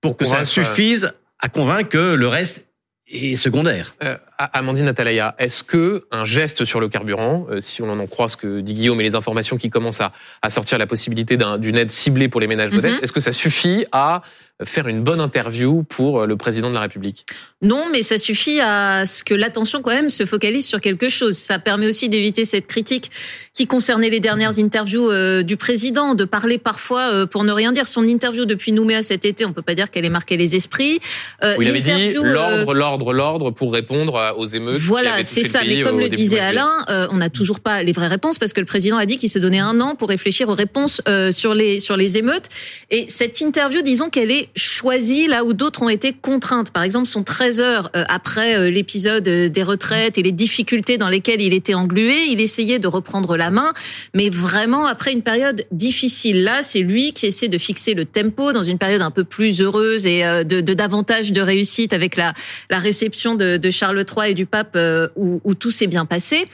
pour 0.00 0.16
que 0.16 0.24
ça 0.24 0.44
suffise 0.44 1.12
à 1.38 1.48
convaincre 1.48 1.88
que 1.88 2.14
le 2.14 2.28
reste 2.28 2.66
est 3.08 3.36
secondaire. 3.36 3.96
Euh, 4.02 4.16
Amandine 4.52 4.88
Atalaya, 4.88 5.34
est-ce 5.38 5.62
que 5.62 6.04
un 6.10 6.24
geste 6.24 6.64
sur 6.64 6.80
le 6.80 6.88
carburant, 6.88 7.46
euh, 7.50 7.60
si 7.60 7.82
on 7.82 7.90
en 7.90 8.06
croit 8.06 8.28
ce 8.28 8.36
que 8.36 8.60
dit 8.60 8.74
Guillaume 8.74 9.00
et 9.00 9.04
les 9.04 9.14
informations 9.14 9.56
qui 9.56 9.68
commencent 9.68 10.00
à, 10.00 10.12
à 10.42 10.50
sortir 10.50 10.78
la 10.78 10.86
possibilité 10.86 11.36
d'une 11.36 11.76
aide 11.76 11.90
ciblée 11.90 12.28
pour 12.28 12.40
les 12.40 12.46
ménages 12.46 12.72
modestes, 12.72 12.96
mm 12.96 12.98
-hmm. 12.98 13.04
est-ce 13.04 13.12
que 13.12 13.20
ça 13.20 13.32
suffit 13.32 13.84
à 13.92 14.22
faire 14.64 14.88
une 14.88 15.02
bonne 15.02 15.20
interview 15.20 15.82
pour 15.84 16.26
le 16.26 16.36
président 16.36 16.68
de 16.68 16.74
la 16.74 16.80
République? 16.80 17.24
Non, 17.62 17.88
mais 17.92 18.02
ça 18.02 18.18
suffit 18.18 18.60
à 18.60 19.06
ce 19.06 19.24
que 19.24 19.34
l'attention 19.34 19.82
quand 19.82 19.92
même 19.92 20.10
se 20.10 20.26
focalise 20.26 20.66
sur 20.66 20.80
quelque 20.80 21.08
chose. 21.08 21.36
Ça 21.36 21.58
permet 21.58 21.86
aussi 21.86 22.08
d'éviter 22.08 22.44
cette 22.44 22.66
critique 22.66 23.10
qui 23.54 23.66
concernait 23.66 24.10
les 24.10 24.20
dernières 24.20 24.58
interviews 24.58 25.10
euh, 25.10 25.42
du 25.42 25.56
président, 25.56 26.14
de 26.14 26.24
parler 26.24 26.58
parfois 26.58 27.12
euh, 27.12 27.26
pour 27.26 27.44
ne 27.44 27.52
rien 27.52 27.72
dire. 27.72 27.86
Son 27.86 28.06
interview 28.06 28.44
depuis 28.44 28.72
Nouméa 28.72 29.02
cet 29.02 29.24
été, 29.24 29.44
on 29.44 29.52
peut 29.52 29.62
pas 29.62 29.74
dire 29.74 29.90
qu'elle 29.90 30.04
ait 30.04 30.10
marqué 30.10 30.36
les 30.36 30.54
esprits. 30.54 31.00
Euh, 31.42 31.56
il 31.60 31.68
avait 31.68 31.80
dit 31.80 32.12
l'ordre, 32.14 32.74
l'ordre, 32.74 33.12
l'ordre 33.12 33.50
pour 33.50 33.72
répondre 33.72 34.29
aux 34.36 34.46
émeutes. 34.46 34.80
Voilà, 34.80 35.22
c'est 35.22 35.44
ça. 35.44 35.60
Mais 35.66 35.82
comme 35.82 35.98
le 35.98 36.08
disait 36.08 36.40
Alain, 36.40 36.70
euh, 36.88 37.06
on 37.10 37.16
n'a 37.16 37.30
toujours 37.30 37.60
pas 37.60 37.82
les 37.82 37.92
vraies 37.92 38.08
réponses 38.08 38.38
parce 38.38 38.52
que 38.52 38.60
le 38.60 38.66
président 38.66 38.96
a 38.96 39.06
dit 39.06 39.18
qu'il 39.18 39.28
se 39.28 39.38
donnait 39.38 39.58
un 39.58 39.80
an 39.80 39.94
pour 39.94 40.08
réfléchir 40.08 40.48
aux 40.48 40.54
réponses 40.54 41.02
euh, 41.08 41.32
sur 41.32 41.54
les 41.54 41.80
sur 41.80 41.96
les 41.96 42.16
émeutes. 42.16 42.46
Et 42.90 43.06
cette 43.08 43.40
interview, 43.40 43.82
disons 43.82 44.10
qu'elle 44.10 44.30
est 44.30 44.48
choisie 44.56 45.26
là 45.26 45.44
où 45.44 45.52
d'autres 45.52 45.82
ont 45.82 45.88
été 45.88 46.12
contraintes. 46.12 46.70
Par 46.70 46.82
exemple, 46.82 47.06
son 47.06 47.22
13 47.22 47.60
heures 47.60 47.90
euh, 47.96 48.04
après 48.08 48.70
l'épisode 48.70 49.24
des 49.24 49.62
retraites 49.62 50.18
et 50.18 50.22
les 50.22 50.32
difficultés 50.32 50.98
dans 50.98 51.08
lesquelles 51.08 51.42
il 51.42 51.54
était 51.54 51.74
englué, 51.74 52.26
il 52.28 52.40
essayait 52.40 52.78
de 52.78 52.88
reprendre 52.88 53.36
la 53.36 53.50
main, 53.50 53.72
mais 54.14 54.28
vraiment 54.28 54.86
après 54.86 55.12
une 55.12 55.22
période 55.22 55.64
difficile. 55.70 56.42
Là, 56.44 56.62
c'est 56.62 56.80
lui 56.80 57.12
qui 57.12 57.26
essaie 57.26 57.48
de 57.48 57.58
fixer 57.58 57.94
le 57.94 58.04
tempo 58.04 58.52
dans 58.52 58.62
une 58.62 58.78
période 58.78 59.02
un 59.02 59.10
peu 59.10 59.24
plus 59.24 59.60
heureuse 59.60 60.06
et 60.06 60.22
de, 60.44 60.60
de 60.60 60.74
davantage 60.74 61.32
de 61.32 61.40
réussite 61.40 61.92
avec 61.92 62.16
la 62.16 62.34
la 62.68 62.78
réception 62.78 63.34
de, 63.34 63.56
de 63.56 63.70
Charles 63.70 64.04
III 64.04 64.19
et 64.28 64.34
du 64.34 64.46
pape 64.46 64.72
euh, 64.76 65.08
où, 65.16 65.40
où 65.44 65.54
tout 65.54 65.70
s'est 65.70 65.86
bien 65.86 66.04
passé. 66.04 66.46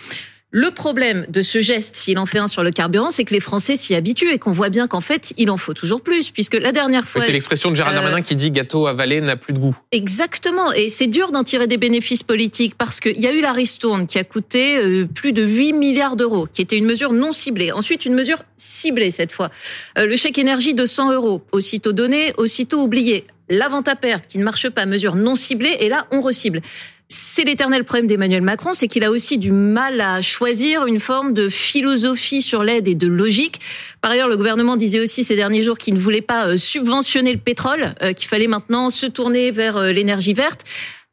Le 0.52 0.70
problème 0.70 1.26
de 1.28 1.42
ce 1.42 1.60
geste, 1.60 1.96
s'il 1.96 2.18
en 2.18 2.24
fait 2.24 2.38
un 2.38 2.48
sur 2.48 2.62
le 2.62 2.70
carburant, 2.70 3.10
c'est 3.10 3.24
que 3.24 3.34
les 3.34 3.40
Français 3.40 3.76
s'y 3.76 3.94
habituent 3.94 4.32
et 4.32 4.38
qu'on 4.38 4.52
voit 4.52 4.70
bien 4.70 4.86
qu'en 4.86 5.02
fait, 5.02 5.34
il 5.36 5.50
en 5.50 5.58
faut 5.58 5.74
toujours 5.74 6.00
plus, 6.00 6.30
puisque 6.30 6.54
la 6.54 6.72
dernière 6.72 7.06
fois... 7.06 7.20
C'est 7.20 7.32
l'expression 7.32 7.70
de 7.70 7.76
Gérald 7.76 7.94
euh, 7.94 8.00
Darmanin 8.00 8.22
qui 8.22 8.36
dit 8.36 8.52
gâteau 8.52 8.86
avalé 8.86 9.20
n'a 9.20 9.36
plus 9.36 9.52
de 9.52 9.58
goût. 9.58 9.76
Exactement, 9.92 10.72
et 10.72 10.88
c'est 10.88 11.08
dur 11.08 11.32
d'en 11.32 11.44
tirer 11.44 11.66
des 11.66 11.76
bénéfices 11.76 12.23
politiques 12.23 12.75
parce 12.78 13.00
qu'il 13.00 13.20
y 13.20 13.26
a 13.26 13.32
eu 13.32 13.42
la 13.42 13.52
ristourne 13.52 14.06
qui 14.06 14.18
a 14.18 14.25
coûté 14.25 14.78
euh, 14.78 15.04
plus 15.04 15.35
de 15.35 15.42
8 15.42 15.75
milliards 15.75 16.16
d'euros, 16.16 16.46
qui 16.50 16.62
était 16.62 16.78
une 16.78 16.87
mesure 16.87 17.12
non 17.12 17.32
ciblée. 17.32 17.73
Ensuite, 17.73 18.06
une 18.06 18.14
mesure 18.14 18.42
ciblée 18.56 19.11
cette 19.11 19.32
fois. 19.32 19.50
Le 19.96 20.16
chèque 20.16 20.38
énergie 20.38 20.73
de 20.73 20.87
100 20.87 21.12
euros, 21.12 21.42
aussitôt 21.52 21.92
donné, 21.92 22.32
aussitôt 22.38 22.80
oublié. 22.80 23.26
La 23.50 23.68
vente 23.68 23.88
à 23.88 23.94
perte 23.94 24.26
qui 24.26 24.38
ne 24.38 24.44
marche 24.44 24.70
pas, 24.70 24.87
mesure 24.87 25.16
non 25.16 25.35
ciblée, 25.35 25.76
et 25.80 25.88
là, 25.88 26.06
on 26.12 26.20
recible 26.20 26.62
c'est 27.08 27.44
l'éternel 27.44 27.84
problème 27.84 28.06
d'Emmanuel 28.06 28.42
Macron, 28.42 28.75
c'est 28.75 28.88
qu'il 28.88 29.04
a 29.04 29.10
aussi 29.10 29.38
du 29.38 29.52
mal 29.52 30.00
à 30.00 30.20
choisir 30.22 30.86
une 30.86 31.00
forme 31.00 31.32
de 31.32 31.48
philosophie 31.48 32.42
sur 32.42 32.64
l'aide 32.64 32.88
et 32.88 32.94
de 32.94 33.06
logique. 33.06 33.60
Par 34.00 34.10
ailleurs, 34.10 34.28
le 34.28 34.36
gouvernement 34.36 34.76
disait 34.76 35.00
aussi 35.00 35.22
ces 35.22 35.36
derniers 35.36 35.62
jours 35.62 35.78
qu'il 35.78 35.94
ne 35.94 35.98
voulait 35.98 36.22
pas 36.22 36.58
subventionner 36.58 37.32
le 37.32 37.38
pétrole, 37.38 37.94
qu'il 38.16 38.28
fallait 38.28 38.48
maintenant 38.48 38.90
se 38.90 39.06
tourner 39.06 39.50
vers 39.50 39.80
l'énergie 39.92 40.34
verte. 40.34 40.64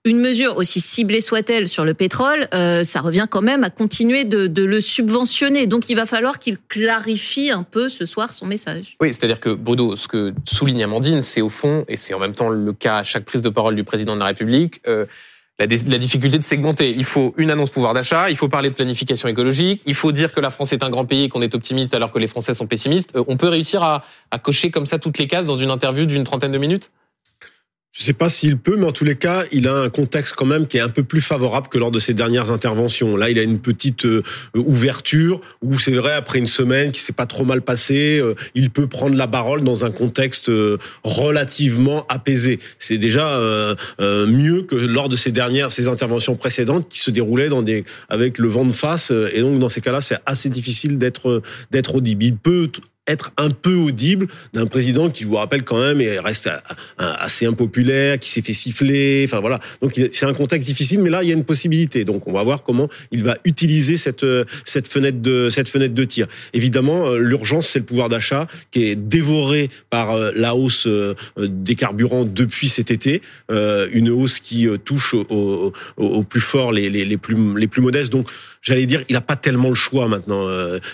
Une 0.06 0.20
mesure 0.20 0.58
aussi 0.58 0.82
ciblée 0.82 1.22
soit-elle 1.22 1.70
sur 1.70 1.86
le 1.86 1.94
pétrole, 1.94 2.50
euh, 2.54 2.84
ça 2.84 3.00
revient 3.00 3.26
quand 3.30 3.42
même 3.42 3.64
à 3.64 3.70
continuer 3.70 4.26
de, 4.26 4.64
le 4.66 4.82
subventionner. 4.82 5.66
Donc 5.66 5.88
il 5.88 5.96
va 5.96 6.06
falloir 6.06 6.40
qu'il 6.40 6.58
clarifie 6.68 7.52
un 7.52 7.64
peu 7.64 7.88
ce 7.88 8.06
soir 8.06 8.34
son 8.34 8.46
message. 8.46 8.98
Oui, 9.00 9.14
c'est-à-dire 9.14 9.40
que 9.40 9.52
Bodo, 9.52 9.96
ce 9.96 10.10
que 10.10 10.34
souligne 10.44 10.84
Amandine, 10.84 11.22
c'est 11.22 11.40
au 11.40 11.48
fond, 11.48 11.86
et 11.88 11.96
c'est 11.96 12.14
en 12.14 12.20
même 12.20 12.36
temps 12.36 12.50
le 12.50 12.74
cas 12.74 12.98
à 12.98 13.04
chaque 13.06 13.24
prise 13.24 13.42
de 13.42 13.48
parole 13.48 13.78
du 13.78 13.86
président 13.86 14.16
de 14.16 14.20
la 14.20 14.26
République, 14.26 14.82
euh, 14.88 15.06
la, 15.60 15.68
difficulté 15.68 16.38
de 16.38 16.44
segmenter. 16.44 16.94
Il 16.96 17.04
faut 17.04 17.34
une 17.38 17.52
annonce 17.52 17.70
pouvoir 17.70 17.94
d'achat, 17.94 18.30
il 18.30 18.38
faut 18.38 18.48
parler 18.48 18.70
de 18.70 18.76
planification 18.76 19.28
écologique, 19.28 19.84
il 19.86 19.96
faut 19.96 20.12
dire 20.12 20.34
que 20.34 20.40
la 20.40 20.50
France 20.50 20.74
est 20.74 20.84
un 20.84 20.90
grand 20.90 21.06
pays 21.06 21.26
et 21.26 21.30
qu'on 21.30 21.42
est 21.42 21.56
optimiste 21.56 21.94
alors 21.94 22.12
que 22.12 22.20
les 22.20 22.28
Français 22.28 22.54
sont 22.54 22.68
pessimistes. 22.68 23.16
Euh, 23.16 23.24
on 23.28 23.38
peut 23.38 23.50
réussir 23.50 23.84
à 23.84 24.04
cocher 24.42 24.72
comme 24.72 24.86
ça 24.86 25.00
toutes 25.00 25.18
les 25.18 25.28
cases 25.28 25.46
dans 25.46 25.56
une 25.56 25.70
interview 25.70 26.06
d'une 26.06 26.24
trentaine 26.24 26.52
de 26.52 26.58
minutes? 26.58 26.92
Je 27.94 28.02
ne 28.02 28.06
sais 28.06 28.14
pas 28.14 28.28
s'il 28.28 28.58
peut, 28.58 28.76
mais 28.76 28.88
en 28.88 28.92
tous 28.92 29.06
les 29.06 29.16
cas, 29.16 29.44
il 29.52 29.68
a 29.68 29.76
un 29.76 29.90
contexte 29.92 30.34
quand 30.36 30.48
même 30.48 30.66
qui 30.66 30.78
est 30.78 30.82
un 30.82 30.90
peu 30.90 31.04
plus 31.04 31.22
favorable 31.22 31.68
que 31.68 31.78
lors 31.78 31.92
de 31.92 32.00
ses 32.00 32.16
dernières 32.16 32.50
interventions. 32.50 33.16
Là, 33.16 33.30
il 33.30 33.38
a 33.38 33.44
une 33.44 33.60
petite 33.60 34.06
euh, 34.06 34.24
ouverture 34.56 35.40
où 35.62 35.78
c'est 35.78 35.94
vrai, 35.94 36.12
après 36.14 36.40
une 36.40 36.48
semaine 36.48 36.92
qui 36.92 37.02
s'est 37.02 37.14
pas 37.14 37.28
trop 37.28 37.46
mal 37.46 37.62
passée, 37.62 38.18
euh, 38.20 38.34
il 38.56 38.72
peut 38.72 38.88
prendre 38.88 39.16
la 39.16 39.28
parole 39.28 39.62
dans 39.62 39.86
un 39.86 39.92
contexte 39.92 40.50
euh, 40.50 40.80
relativement 41.04 42.04
apaisé. 42.10 42.60
C'est 42.80 42.98
déjà 42.98 43.40
mieux 44.00 44.64
que 44.64 44.76
lors 44.76 45.08
de 45.08 45.16
ses 45.16 45.32
dernières, 45.32 45.72
ses 45.72 45.88
interventions 45.88 46.36
précédentes 46.36 46.90
qui 46.90 47.00
se 47.00 47.12
déroulaient 47.12 47.50
dans 47.50 47.62
des, 47.62 47.86
avec 48.10 48.40
le 48.40 48.48
vent 48.48 48.66
de 48.66 48.72
face. 48.72 49.12
Et 49.34 49.42
donc, 49.42 49.60
dans 49.60 49.70
ces 49.70 49.82
cas-là, 49.82 50.02
c'est 50.02 50.18
assez 50.26 50.50
difficile 50.50 50.98
d'être, 50.98 51.44
d'être 51.70 51.96
audible. 51.96 52.24
Il 52.24 52.38
peut 52.38 52.70
être 53.08 53.32
un 53.38 53.50
peu 53.50 53.76
audible 53.76 54.28
d'un 54.54 54.66
président 54.66 55.10
qui 55.10 55.24
vous 55.24 55.36
rappelle 55.36 55.64
quand 55.64 55.80
même 55.80 56.00
et 56.00 56.20
reste 56.20 56.50
assez 56.98 57.46
impopulaire, 57.46 58.20
qui 58.20 58.30
s'est 58.30 58.42
fait 58.42 58.54
siffler. 58.54 59.26
Enfin 59.28 59.40
voilà. 59.40 59.60
Donc 59.82 60.00
c'est 60.12 60.26
un 60.26 60.34
contexte 60.34 60.68
difficile, 60.68 61.02
mais 61.02 61.10
là 61.10 61.24
il 61.24 61.30
y 61.30 61.32
a 61.32 61.36
une 61.36 61.44
possibilité. 61.44 62.06
Donc 62.06 62.28
on 62.28 62.32
va 62.32 62.44
voir 62.44 62.64
comment 62.64 62.88
il 63.12 63.24
va 63.24 63.38
utiliser 63.46 63.98
cette 63.98 64.26
cette 64.66 64.88
fenêtre 64.88 65.22
de 65.22 65.50
cette 65.50 65.68
fenêtre 65.68 65.94
de 65.94 66.04
tir. 66.04 66.28
Évidemment, 66.54 67.08
euh, 67.08 67.20
l'urgence 67.20 67.68
c'est 67.68 67.80
le 67.80 67.86
pouvoir 67.86 68.10
d'achat 68.10 68.48
qui 68.72 68.86
est 68.86 68.96
dévoré 68.96 69.70
par 69.90 70.12
euh, 70.12 70.32
la 70.36 70.56
hausse 70.56 70.88
euh, 70.88 71.16
des 71.38 71.76
carburants 71.76 72.26
depuis 72.26 72.68
cet 72.68 72.92
été, 72.92 73.22
une 73.50 74.10
hausse 74.10 74.40
qui 74.40 74.68
touche 74.86 75.14
au, 75.14 75.74
plus 76.24 76.42
fort 76.42 76.72
les, 76.72 76.90
les, 76.90 77.06
les 77.06 77.18
plus 77.18 77.58
les 77.58 77.68
plus 77.68 77.82
modestes. 77.82 78.12
Donc 78.12 78.28
j'allais 78.64 78.88
dire, 78.88 79.04
il 79.10 79.14
n'a 79.14 79.22
pas 79.22 79.36
tellement 79.36 79.70
le 79.70 79.76
choix 79.76 80.08
maintenant. 80.08 80.48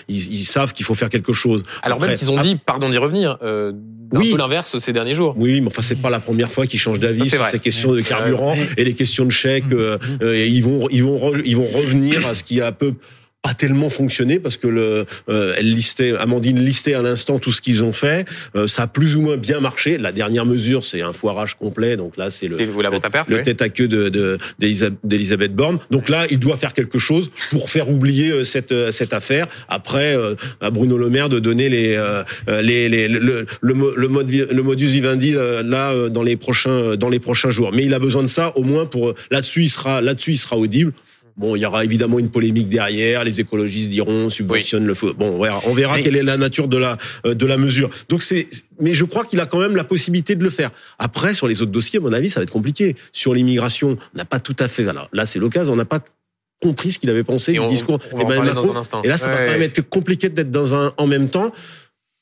Ils, 0.08 0.32
ils 0.32 0.44
savent 0.44 0.74
qu'il 0.74 0.84
faut 0.84 0.94
faire 0.94 1.08
quelque 1.08 1.32
chose. 1.32 1.64
Alors 1.82 2.00
même 2.00 2.16
qu'ils 2.16 2.30
ont 2.30 2.40
dit, 2.40 2.56
pardon 2.56 2.90
d'y 2.90 2.98
revenir, 2.98 3.38
euh, 3.42 3.72
oui. 4.12 4.32
peu 4.32 4.38
l'inverse 4.38 4.78
ces 4.78 4.92
derniers 4.92 5.14
jours. 5.14 5.34
Oui, 5.38 5.60
mais 5.60 5.68
enfin 5.68 5.82
c'est 5.82 6.00
pas 6.00 6.10
la 6.10 6.20
première 6.20 6.50
fois 6.50 6.66
qu'ils 6.66 6.80
changent 6.80 7.00
d'avis 7.00 7.28
sur 7.28 7.46
ces 7.48 7.58
questions 7.58 7.92
de 7.92 8.00
carburant 8.00 8.56
et 8.76 8.84
les 8.84 8.94
questions 8.94 9.24
de 9.24 9.30
chèques. 9.30 9.64
Euh, 9.72 9.98
euh, 10.22 10.46
ils 10.46 10.62
vont, 10.62 10.88
ils 10.90 11.04
vont, 11.04 11.32
ils 11.44 11.56
vont 11.56 11.68
revenir 11.68 12.26
à 12.26 12.34
ce 12.34 12.42
qui 12.42 12.60
a 12.60 12.72
peu 12.72 12.94
pas 13.42 13.54
tellement 13.54 13.88
fonctionné 13.88 14.38
parce 14.38 14.58
que 14.58 14.66
le, 14.66 15.06
euh, 15.30 15.54
elle 15.56 15.70
listait, 15.70 16.14
Amandine 16.18 16.62
listait 16.62 16.92
à 16.92 17.00
l'instant 17.00 17.38
tout 17.38 17.52
ce 17.52 17.62
qu'ils 17.62 17.82
ont 17.82 17.92
fait. 17.92 18.26
Euh, 18.54 18.66
ça 18.66 18.82
a 18.82 18.86
plus 18.86 19.16
ou 19.16 19.22
moins 19.22 19.38
bien 19.38 19.60
marché. 19.60 19.96
La 19.96 20.12
dernière 20.12 20.44
mesure, 20.44 20.84
c'est 20.84 21.00
un 21.00 21.14
foirage 21.14 21.54
complet. 21.54 21.96
Donc 21.96 22.18
là, 22.18 22.30
c'est 22.30 22.48
le, 22.48 22.58
le, 22.58 23.42
tête 23.42 23.62
à 23.62 23.68
queue 23.70 23.88
de 23.88 24.38
d'Elisabeth 24.58 25.54
Borne. 25.54 25.78
Donc 25.90 26.10
là, 26.10 26.26
il 26.30 26.38
doit 26.38 26.58
faire 26.58 26.74
quelque 26.74 26.98
chose 26.98 27.30
pour 27.50 27.70
faire 27.70 27.88
oublier 27.88 28.30
euh, 28.30 28.44
cette 28.44 28.74
cette 28.90 29.14
affaire. 29.14 29.46
Après, 29.68 30.16
à 30.60 30.70
Bruno 30.70 30.98
Le 30.98 31.08
Maire 31.08 31.28
de 31.28 31.38
donner 31.38 31.68
les 31.68 31.98
les, 32.48 32.88
les 32.88 33.08
le, 33.08 33.46
le, 33.60 33.94
le, 33.96 34.08
mode, 34.08 34.30
le 34.30 34.62
modus 34.62 34.86
vivendi 34.86 35.32
là 35.32 36.08
dans 36.08 36.22
les 36.22 36.36
prochains 36.36 36.96
dans 36.96 37.08
les 37.08 37.20
prochains 37.20 37.50
jours. 37.50 37.70
Mais 37.72 37.84
il 37.84 37.94
a 37.94 37.98
besoin 37.98 38.22
de 38.22 38.28
ça 38.28 38.52
au 38.56 38.62
moins 38.62 38.86
pour 38.86 39.14
là-dessus 39.30 39.62
il 39.62 39.70
sera 39.70 40.00
là-dessus 40.00 40.32
il 40.32 40.38
sera 40.38 40.56
audible. 40.56 40.92
Bon, 41.36 41.56
il 41.56 41.60
y 41.60 41.66
aura 41.66 41.84
évidemment 41.84 42.18
une 42.18 42.30
polémique 42.30 42.68
derrière. 42.68 43.24
Les 43.24 43.40
écologistes 43.40 43.90
diront 43.90 44.30
subventionne 44.30 44.86
le 44.86 44.94
feu. 44.94 45.12
Bon, 45.16 45.36
on 45.36 45.42
verra, 45.42 45.60
on 45.66 45.74
verra 45.74 46.00
quelle 46.00 46.16
est 46.16 46.22
la 46.22 46.36
nature 46.36 46.68
de 46.68 46.76
la 46.76 46.98
euh, 47.26 47.34
de 47.34 47.46
la 47.46 47.56
mesure. 47.56 47.90
Donc 48.08 48.22
c'est, 48.22 48.48
mais 48.80 48.94
je 48.94 49.04
crois 49.04 49.24
qu'il 49.24 49.40
a 49.40 49.46
quand 49.46 49.60
même 49.60 49.76
la 49.76 49.84
possibilité 49.84 50.34
de 50.34 50.44
le 50.44 50.50
faire. 50.50 50.70
Après, 50.98 51.34
sur 51.34 51.48
les 51.48 51.62
autres 51.62 51.72
dossiers, 51.72 51.98
à 51.98 52.02
mon 52.02 52.12
avis, 52.12 52.30
ça 52.30 52.40
va 52.40 52.44
être 52.44 52.52
compliqué. 52.52 52.96
Sur 53.12 53.34
l'immigration, 53.34 53.96
on 54.14 54.18
n'a 54.18 54.24
pas 54.24 54.40
tout 54.40 54.56
à 54.58 54.68
fait. 54.68 54.86
Alors 54.86 55.08
là, 55.12 55.26
c'est 55.26 55.38
l'occasion. 55.38 55.72
On 55.72 55.76
n'a 55.76 55.84
pas 55.84 56.00
compris 56.60 56.92
ce 56.92 56.98
qu'il 56.98 57.10
avait 57.10 57.24
pensé 57.24 57.52
du 57.52 57.66
discours 57.68 57.98
d'Emmanuel 58.16 58.54
Macron. 58.54 58.74
Et 59.02 59.08
là, 59.08 59.16
ça 59.16 59.28
va 59.28 59.46
quand 59.46 59.52
même 59.52 59.62
être 59.62 59.80
compliqué 59.82 60.28
d'être 60.28 60.50
dans 60.50 60.74
un 60.74 60.92
en 60.96 61.06
même 61.06 61.28
temps. 61.28 61.52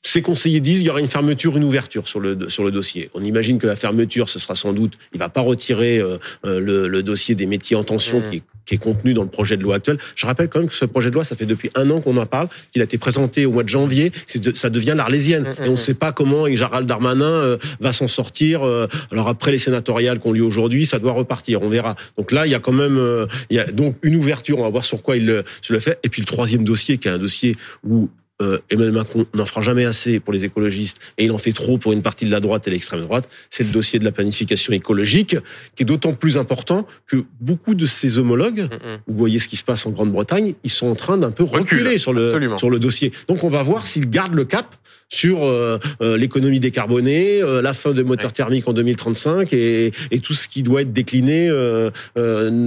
Ces 0.09 0.23
conseillers 0.23 0.59
disent 0.59 0.79
qu'il 0.79 0.87
y 0.87 0.89
aura 0.89 1.01
une 1.01 1.07
fermeture, 1.07 1.55
une 1.55 1.63
ouverture 1.63 2.07
sur 2.07 2.19
le 2.19 2.49
sur 2.49 2.63
le 2.63 2.71
dossier. 2.71 3.11
On 3.13 3.23
imagine 3.23 3.59
que 3.59 3.67
la 3.67 3.75
fermeture, 3.75 4.27
ce 4.27 4.39
sera 4.39 4.55
sans 4.55 4.73
doute, 4.73 4.93
il 5.13 5.19
va 5.19 5.29
pas 5.29 5.41
retirer 5.41 5.99
euh, 5.99 6.17
euh, 6.47 6.59
le, 6.59 6.87
le, 6.87 7.03
dossier 7.03 7.35
des 7.35 7.45
métiers 7.45 7.75
en 7.75 7.83
tension 7.83 8.19
mmh. 8.19 8.29
qui 8.31 8.37
est 8.37 8.43
qui 8.69 8.75
est 8.75 8.77
contenu 8.77 9.15
dans 9.15 9.23
le 9.23 9.29
projet 9.29 9.57
de 9.57 9.63
loi 9.63 9.75
actuel. 9.75 9.97
Je 10.15 10.27
rappelle 10.27 10.47
quand 10.47 10.59
même 10.59 10.69
que 10.69 10.75
ce 10.75 10.85
projet 10.85 11.09
de 11.09 11.15
loi, 11.15 11.23
ça 11.23 11.35
fait 11.35 11.47
depuis 11.47 11.71
un 11.73 11.89
an 11.89 12.01
qu'on 12.01 12.15
en 12.17 12.25
parle, 12.27 12.47
qu'il 12.71 12.81
a 12.81 12.85
été 12.85 12.99
présenté 12.99 13.47
au 13.47 13.51
mois 13.51 13.63
de 13.63 13.69
janvier. 13.69 14.11
De, 14.35 14.51
ça 14.53 14.69
devient 14.69 14.93
l'Arlésienne. 14.95 15.43
Mmh, 15.43 15.63
et 15.63 15.67
on 15.67 15.71
ne 15.71 15.75
sait 15.75 15.95
pas 15.95 16.11
comment 16.11 16.45
Gérald 16.47 16.87
Darmanin 16.87 17.25
euh, 17.25 17.57
va 17.79 17.91
s'en 17.91 18.07
sortir. 18.07 18.63
Euh, 18.63 18.87
alors 19.11 19.27
après 19.27 19.51
les 19.51 19.57
sénatoriales 19.57 20.19
qu'on 20.19 20.33
lieu 20.33 20.43
aujourd'hui, 20.43 20.85
ça 20.85 20.99
doit 20.99 21.13
repartir. 21.13 21.63
On 21.63 21.69
verra. 21.69 21.95
Donc 22.17 22.31
là, 22.31 22.45
il 22.45 22.51
y 22.51 22.55
a 22.55 22.59
quand 22.59 22.71
même 22.71 22.97
euh, 22.97 23.25
il 23.49 23.57
y 23.57 23.59
a 23.59 23.65
donc 23.65 23.95
une 24.03 24.15
ouverture. 24.15 24.59
On 24.59 24.63
va 24.63 24.69
voir 24.69 24.85
sur 24.85 25.01
quoi 25.01 25.17
il 25.17 25.25
le, 25.25 25.43
se 25.61 25.73
le 25.73 25.79
fait. 25.79 25.97
Et 26.03 26.09
puis 26.09 26.21
le 26.21 26.27
troisième 26.27 26.63
dossier, 26.63 26.99
qui 26.99 27.07
est 27.07 27.11
un 27.11 27.17
dossier 27.17 27.55
où 27.83 28.09
euh, 28.41 28.59
Emmanuel 28.69 28.93
Macron 28.93 29.25
n'en 29.33 29.45
fera 29.45 29.61
jamais 29.61 29.83
assez 29.83 30.21
pour 30.21 30.31
les 30.31 30.45
écologistes 30.45 30.97
et 31.17 31.25
il 31.25 31.31
en 31.31 31.37
fait 31.37 31.51
trop 31.51 31.77
pour 31.77 31.91
une 31.91 32.01
partie 32.01 32.25
de 32.25 32.31
la 32.31 32.39
droite 32.39 32.67
et 32.67 32.71
l'extrême 32.71 33.01
droite, 33.01 33.27
c'est 33.49 33.65
le 33.67 33.73
dossier 33.73 33.99
de 33.99 34.05
la 34.05 34.13
planification 34.13 34.71
écologique 34.71 35.35
qui 35.75 35.83
est 35.83 35.85
d'autant 35.85 36.13
plus 36.13 36.37
important 36.37 36.87
que 37.05 37.25
beaucoup 37.41 37.75
de 37.75 37.85
ses 37.85 38.17
homologues, 38.17 38.61
mm, 38.61 38.75
mm. 38.75 38.99
vous 39.07 39.17
voyez 39.17 39.39
ce 39.39 39.49
qui 39.49 39.57
se 39.57 39.63
passe 39.63 39.85
en 39.85 39.91
Grande-Bretagne, 39.91 40.53
ils 40.63 40.69
sont 40.69 40.87
en 40.87 40.95
train 40.95 41.17
d'un 41.17 41.31
peu 41.31 41.43
reculer 41.43 41.97
sur 41.97 42.13
le, 42.13 42.57
sur 42.57 42.69
le 42.69 42.79
dossier. 42.79 43.11
Donc 43.27 43.43
on 43.43 43.49
va 43.49 43.61
voir 43.61 43.87
s'il 43.87 44.09
garde 44.09 44.33
le 44.33 44.45
cap 44.45 44.75
sur 45.09 45.43
euh, 45.43 45.79
euh, 46.01 46.15
l'économie 46.17 46.59
décarbonée, 46.59 47.41
la 47.41 47.73
fin 47.73 47.91
des 47.91 48.03
moteurs 48.03 48.31
thermiques 48.31 48.67
en 48.67 48.73
2035 48.73 49.51
et, 49.53 49.91
et, 50.11 50.19
tout 50.19 50.33
ce 50.33 50.47
qui 50.47 50.61
doit 50.61 50.83
être 50.83 50.93
décliné 50.93 51.49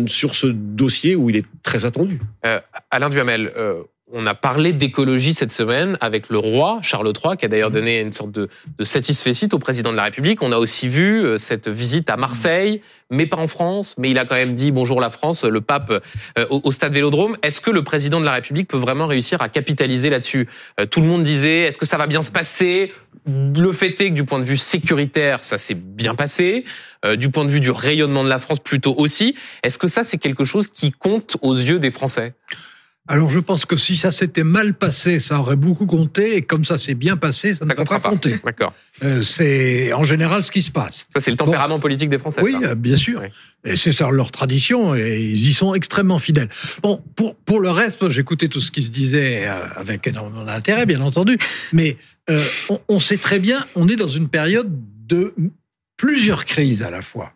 sur 0.06 0.34
ce 0.34 0.48
dossier 0.48 1.16
où 1.16 1.30
il 1.30 1.36
est 1.36 1.46
très 1.62 1.84
attendu. 1.86 2.20
Alain 2.90 3.08
Duhamel, 3.08 3.52
on 4.12 4.26
a 4.26 4.34
parlé 4.34 4.72
d'écologie 4.72 5.34
cette 5.34 5.52
semaine 5.52 5.96
avec 6.00 6.28
le 6.28 6.38
roi 6.38 6.78
Charles 6.82 7.08
III, 7.08 7.36
qui 7.36 7.46
a 7.46 7.48
d'ailleurs 7.48 7.70
mmh. 7.70 7.74
donné 7.74 8.00
une 8.00 8.12
sorte 8.12 8.30
de, 8.30 8.48
de 8.78 8.84
satisfait 8.84 9.32
au 9.52 9.58
président 9.58 9.90
de 9.90 9.96
la 9.96 10.04
République. 10.04 10.42
On 10.42 10.52
a 10.52 10.58
aussi 10.58 10.88
vu 10.88 11.24
euh, 11.24 11.38
cette 11.38 11.68
visite 11.68 12.10
à 12.10 12.16
Marseille, 12.16 12.82
mais 13.10 13.26
pas 13.26 13.38
en 13.38 13.46
France, 13.46 13.94
mais 13.98 14.10
il 14.10 14.18
a 14.18 14.24
quand 14.24 14.34
même 14.34 14.54
dit 14.54 14.72
bonjour 14.72 15.00
la 15.00 15.10
France, 15.10 15.44
le 15.44 15.60
pape 15.60 15.90
euh, 16.38 16.46
au, 16.50 16.70
stade 16.70 16.92
Vélodrome. 16.92 17.36
Est-ce 17.42 17.60
que 17.60 17.70
le 17.70 17.82
président 17.82 18.20
de 18.20 18.24
la 18.24 18.32
République 18.32 18.68
peut 18.68 18.76
vraiment 18.76 19.06
réussir 19.06 19.40
à 19.40 19.48
capitaliser 19.48 20.10
là-dessus? 20.10 20.48
Euh, 20.78 20.86
Tout 20.86 21.00
le 21.00 21.06
monde 21.06 21.22
disait, 21.22 21.62
est-ce 21.62 21.78
que 21.78 21.86
ça 21.86 21.96
va 21.96 22.06
bien 22.06 22.22
se 22.22 22.30
passer? 22.30 22.92
Le 23.26 23.72
fait 23.72 24.00
est 24.00 24.10
que 24.10 24.14
du 24.14 24.24
point 24.24 24.38
de 24.38 24.44
vue 24.44 24.56
sécuritaire, 24.56 25.44
ça 25.44 25.56
s'est 25.58 25.74
bien 25.74 26.14
passé. 26.14 26.64
du 27.16 27.30
point 27.30 27.44
de 27.44 27.50
vue 27.50 27.60
du 27.60 27.70
rayonnement 27.70 28.24
de 28.24 28.28
la 28.28 28.38
France, 28.38 28.58
plutôt 28.60 28.94
aussi. 28.96 29.36
Est-ce 29.62 29.78
que 29.78 29.88
ça, 29.88 30.02
c'est 30.02 30.18
quelque 30.18 30.44
chose 30.44 30.68
qui 30.68 30.90
compte 30.92 31.36
aux 31.40 31.54
yeux 31.54 31.78
des 31.78 31.90
Français? 31.90 32.34
Alors 33.08 33.30
je 33.30 33.40
pense 33.40 33.66
que 33.66 33.76
si 33.76 33.96
ça 33.96 34.12
s'était 34.12 34.44
mal 34.44 34.74
passé, 34.74 35.18
ça 35.18 35.40
aurait 35.40 35.56
beaucoup 35.56 35.86
compté, 35.86 36.36
et 36.36 36.42
comme 36.42 36.64
ça 36.64 36.78
s'est 36.78 36.94
bien 36.94 37.16
passé, 37.16 37.54
ça, 37.54 37.64
ne 37.64 37.74
va 37.74 37.84
pas, 37.84 37.98
compter. 37.98 38.38
D'accord. 38.44 38.72
Euh, 39.02 39.22
c'est 39.22 39.92
en 39.92 40.04
général 40.04 40.44
ce 40.44 40.52
qui 40.52 40.62
se 40.62 40.70
passe. 40.70 41.08
Ça 41.12 41.20
c'est 41.20 41.32
le 41.32 41.36
tempérament 41.36 41.80
politique 41.80 42.10
des 42.10 42.18
Français. 42.18 42.42
Oui, 42.42 42.54
euh, 42.62 42.76
bien 42.76 42.94
sûr. 42.94 43.20
Et 43.64 43.74
c'est 43.74 43.90
ça 43.90 44.08
leur 44.10 44.30
tradition, 44.30 44.94
et 44.94 45.20
ils 45.20 45.48
y 45.48 45.52
sont 45.52 45.74
extrêmement 45.74 46.18
fidèles. 46.18 46.48
Bon, 46.82 47.02
pour 47.16 47.34
pour 47.34 47.58
le 47.58 47.70
reste, 47.70 48.08
j'écoutais 48.08 48.46
tout 48.46 48.60
ce 48.60 48.70
qui 48.70 48.84
se 48.84 48.90
disait 48.90 49.48
euh, 49.48 49.64
avec 49.74 50.06
énormément 50.06 50.44
d'intérêt, 50.44 50.86
bien 50.86 51.00
entendu, 51.00 51.38
mais 51.72 51.96
euh, 52.30 52.40
on, 52.68 52.80
on 52.88 53.00
sait 53.00 53.18
très 53.18 53.40
bien, 53.40 53.66
on 53.74 53.88
est 53.88 53.96
dans 53.96 54.06
une 54.06 54.28
période 54.28 54.70
de 55.08 55.34
plusieurs 55.96 56.44
crises 56.44 56.84
à 56.84 56.90
la 56.90 57.02
fois. 57.02 57.32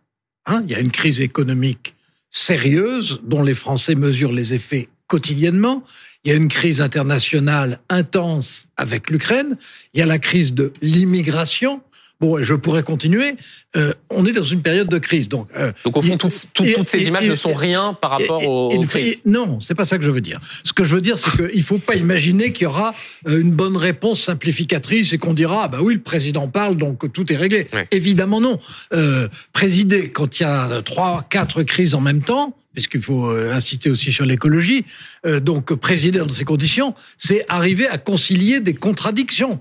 Hein 0.46 0.62
Il 0.64 0.70
y 0.70 0.76
a 0.76 0.80
une 0.80 0.92
crise 0.92 1.20
économique 1.20 1.94
sérieuse 2.30 3.20
dont 3.24 3.42
les 3.42 3.54
Français 3.54 3.96
mesurent 3.96 4.32
les 4.32 4.54
effets 4.54 4.88
quotidiennement. 5.06 5.82
Il 6.24 6.30
y 6.30 6.34
a 6.34 6.36
une 6.36 6.48
crise 6.48 6.80
internationale 6.80 7.80
intense 7.88 8.66
avec 8.76 9.10
l'Ukraine. 9.10 9.56
Il 9.94 10.00
y 10.00 10.02
a 10.02 10.06
la 10.06 10.18
crise 10.18 10.54
de 10.54 10.72
l'immigration. 10.82 11.82
Bon, 12.18 12.42
je 12.42 12.54
pourrais 12.54 12.82
continuer. 12.82 13.36
Euh, 13.76 13.92
on 14.08 14.24
est 14.24 14.32
dans 14.32 14.42
une 14.42 14.62
période 14.62 14.88
de 14.88 14.96
crise, 14.98 15.28
donc. 15.28 15.48
Euh, 15.54 15.72
donc 15.84 15.98
au 15.98 16.02
fond, 16.02 16.16
toutes, 16.16 16.88
ces 16.88 17.06
images 17.06 17.26
ne 17.26 17.36
sont 17.36 17.52
rien 17.52 17.92
par 17.92 18.12
rapport 18.12 18.46
aux, 18.48 18.72
aux 18.72 18.84
crises. 18.84 19.18
Non, 19.26 19.60
c'est 19.60 19.74
pas 19.74 19.84
ça 19.84 19.98
que 19.98 20.04
je 20.04 20.10
veux 20.10 20.22
dire. 20.22 20.40
Ce 20.64 20.72
que 20.72 20.82
je 20.82 20.94
veux 20.94 21.02
dire, 21.02 21.18
c'est 21.18 21.30
qu'il 21.30 21.62
faut 21.62 21.78
pas 21.78 21.94
imaginer 21.94 22.52
qu'il 22.52 22.64
y 22.64 22.66
aura 22.66 22.94
euh, 23.28 23.38
une 23.40 23.52
bonne 23.52 23.76
réponse 23.76 24.22
simplificatrice 24.22 25.12
et 25.12 25.18
qu'on 25.18 25.34
dira, 25.34 25.64
ah 25.64 25.68
bah 25.68 25.78
oui, 25.82 25.94
le 25.94 26.00
président 26.00 26.48
parle, 26.48 26.78
donc 26.78 27.12
tout 27.12 27.30
est 27.30 27.36
réglé. 27.36 27.66
Évidemment 27.90 28.40
non. 28.40 28.58
Euh, 28.94 29.28
présider 29.52 30.10
quand 30.10 30.40
il 30.40 30.44
y 30.44 30.46
a 30.46 30.80
trois, 30.82 31.26
quatre 31.28 31.62
crises 31.64 31.94
en 31.94 32.00
même 32.00 32.22
temps, 32.22 32.56
puisqu'il 32.76 33.00
faut 33.00 33.30
euh, 33.30 33.54
inciter 33.54 33.88
aussi 33.88 34.12
sur 34.12 34.26
l'écologie. 34.26 34.84
Euh, 35.24 35.40
donc, 35.40 35.74
présider 35.74 36.18
dans 36.18 36.28
ces 36.28 36.44
conditions, 36.44 36.94
c'est 37.16 37.42
arriver 37.48 37.88
à 37.88 37.96
concilier 37.96 38.60
des 38.60 38.74
contradictions. 38.74 39.58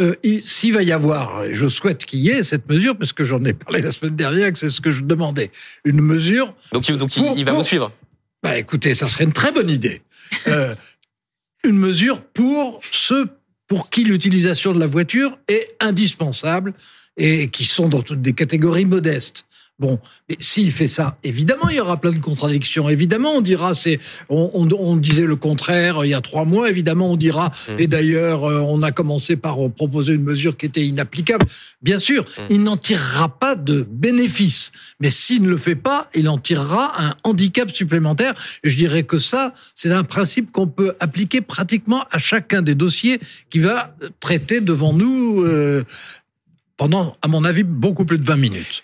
Euh, 0.00 0.14
S'il 0.40 0.74
va 0.74 0.82
y 0.82 0.92
avoir, 0.92 1.42
je 1.50 1.66
souhaite 1.66 2.04
qu'il 2.04 2.20
y 2.20 2.30
ait 2.30 2.42
cette 2.42 2.68
mesure, 2.68 2.96
parce 2.96 3.12
que 3.12 3.24
j'en 3.24 3.44
ai 3.44 3.52
parlé 3.52 3.82
la 3.82 3.90
semaine 3.90 4.14
dernière, 4.14 4.52
que 4.52 4.58
c'est 4.58 4.68
ce 4.68 4.80
que 4.80 4.90
je 4.90 5.02
demandais, 5.02 5.50
une 5.84 6.00
mesure. 6.00 6.54
Donc, 6.72 6.90
donc 6.92 7.16
il 7.16 7.44
va 7.44 7.52
vous 7.52 7.64
suivre. 7.64 7.92
Bah, 8.42 8.56
écoutez, 8.56 8.94
ça 8.94 9.06
serait 9.06 9.24
une 9.24 9.32
très 9.32 9.50
bonne 9.50 9.70
idée. 9.70 10.02
Euh, 10.46 10.74
une 11.64 11.78
mesure 11.78 12.22
pour 12.22 12.80
ceux 12.92 13.28
pour 13.66 13.90
qui 13.90 14.04
l'utilisation 14.04 14.72
de 14.72 14.78
la 14.78 14.86
voiture 14.86 15.38
est 15.48 15.76
indispensable 15.80 16.72
et 17.16 17.48
qui 17.48 17.64
sont 17.64 17.88
dans 17.88 18.02
toutes 18.02 18.22
des 18.22 18.32
catégories 18.32 18.84
modestes. 18.84 19.46
Bon, 19.78 20.00
mais 20.28 20.36
s'il 20.40 20.72
fait 20.72 20.88
ça, 20.88 21.18
évidemment, 21.22 21.68
il 21.68 21.76
y 21.76 21.80
aura 21.80 22.00
plein 22.00 22.10
de 22.10 22.18
contradictions. 22.18 22.88
Évidemment, 22.88 23.34
on 23.34 23.40
dira, 23.40 23.74
c'est, 23.74 24.00
on, 24.28 24.50
on, 24.52 24.68
on, 24.72 24.96
disait 24.96 25.24
le 25.24 25.36
contraire 25.36 26.04
il 26.04 26.08
y 26.08 26.14
a 26.14 26.20
trois 26.20 26.44
mois. 26.44 26.68
Évidemment, 26.68 27.12
on 27.12 27.16
dira, 27.16 27.52
mmh. 27.68 27.72
et 27.78 27.86
d'ailleurs, 27.86 28.44
euh, 28.44 28.58
on 28.58 28.82
a 28.82 28.90
commencé 28.90 29.36
par 29.36 29.58
proposer 29.70 30.14
une 30.14 30.24
mesure 30.24 30.56
qui 30.56 30.66
était 30.66 30.84
inapplicable. 30.84 31.46
Bien 31.80 32.00
sûr, 32.00 32.24
mmh. 32.24 32.42
il 32.50 32.62
n'en 32.64 32.76
tirera 32.76 33.28
pas 33.28 33.54
de 33.54 33.86
bénéfice. 33.88 34.72
Mais 34.98 35.10
s'il 35.10 35.42
ne 35.42 35.48
le 35.48 35.58
fait 35.58 35.76
pas, 35.76 36.08
il 36.12 36.28
en 36.28 36.38
tirera 36.38 37.00
un 37.00 37.14
handicap 37.22 37.70
supplémentaire. 37.70 38.34
Et 38.64 38.70
je 38.70 38.74
dirais 38.74 39.04
que 39.04 39.18
ça, 39.18 39.54
c'est 39.76 39.92
un 39.92 40.02
principe 40.02 40.50
qu'on 40.50 40.66
peut 40.66 40.96
appliquer 40.98 41.40
pratiquement 41.40 42.04
à 42.10 42.18
chacun 42.18 42.62
des 42.62 42.74
dossiers 42.74 43.20
qui 43.48 43.60
va 43.60 43.94
traiter 44.18 44.60
devant 44.60 44.92
nous 44.92 45.44
euh, 45.44 45.84
pendant, 46.76 47.16
à 47.22 47.28
mon 47.28 47.44
avis, 47.44 47.62
beaucoup 47.62 48.04
plus 48.04 48.18
de 48.18 48.24
20 48.24 48.36
minutes. 48.36 48.82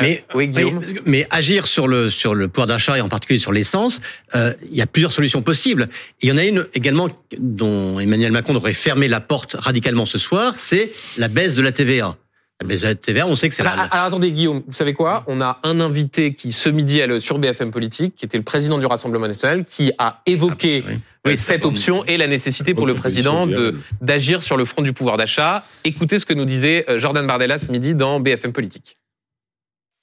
Mais, 0.00 0.24
oui, 0.34 0.48
Guillaume. 0.48 0.82
Mais, 1.06 1.26
agir 1.30 1.66
sur 1.66 1.88
le 1.88 2.10
sur 2.10 2.34
le 2.34 2.48
pouvoir 2.48 2.66
d'achat 2.66 2.98
et 2.98 3.00
en 3.00 3.08
particulier 3.08 3.38
sur 3.38 3.52
l'essence, 3.52 4.00
il 4.34 4.56
y 4.72 4.82
a 4.82 4.86
plusieurs 4.86 5.12
solutions 5.12 5.42
possibles. 5.42 5.88
il 6.22 6.28
y 6.28 6.32
en 6.32 6.36
a 6.36 6.44
une 6.44 6.66
également 6.74 7.08
dont 7.38 7.98
Emmanuel 7.98 8.32
Macron 8.32 8.54
devrait 8.54 8.72
fermer 8.72 9.08
la 9.08 9.20
porte 9.20 9.56
radicalement 9.58 10.06
ce 10.06 10.18
soir, 10.18 10.54
c'est 10.56 10.90
la 11.16 11.28
baisse 11.28 11.54
de 11.54 11.62
la 11.62 11.72
TVA. 11.72 12.16
La 12.60 12.66
baisse 12.66 12.82
de 12.82 12.88
la 12.88 12.94
TVA, 12.94 13.26
on 13.26 13.34
sait 13.34 13.50
que 13.50 13.54
c'est 13.54 13.66
alors, 13.66 13.86
alors 13.90 14.06
attendez 14.06 14.32
Guillaume, 14.32 14.62
vous 14.66 14.74
savez 14.74 14.94
quoi? 14.94 15.24
On 15.26 15.42
a 15.42 15.60
un 15.62 15.78
invité 15.80 16.32
qui 16.32 16.52
ce 16.52 16.70
midi 16.70 17.02
sur 17.20 17.38
BFM 17.38 17.70
Politique, 17.70 18.14
qui 18.14 18.24
était 18.24 18.38
le 18.38 18.44
président 18.44 18.78
du 18.78 18.86
Rassemblement 18.86 19.26
national, 19.26 19.66
qui 19.66 19.92
a 19.98 20.22
évoqué 20.24 20.82
ah, 21.24 21.36
cette 21.36 21.66
option 21.66 22.02
et 22.06 22.16
la 22.16 22.26
nécessité 22.26 22.72
pour 22.72 22.86
le 22.86 22.94
président 22.94 23.46
de 23.46 23.74
d'agir 24.00 24.42
sur 24.42 24.56
le 24.56 24.64
front 24.64 24.80
du 24.80 24.94
pouvoir 24.94 25.18
d'achat. 25.18 25.64
Écoutez 25.84 26.18
ce 26.18 26.24
que 26.24 26.32
nous 26.32 26.46
disait 26.46 26.86
euh, 26.88 26.98
Jordan 26.98 27.26
Bardella 27.26 27.58
ce 27.58 27.70
midi 27.70 27.94
dans 27.94 28.20
BFM 28.20 28.52
Politique. 28.52 28.96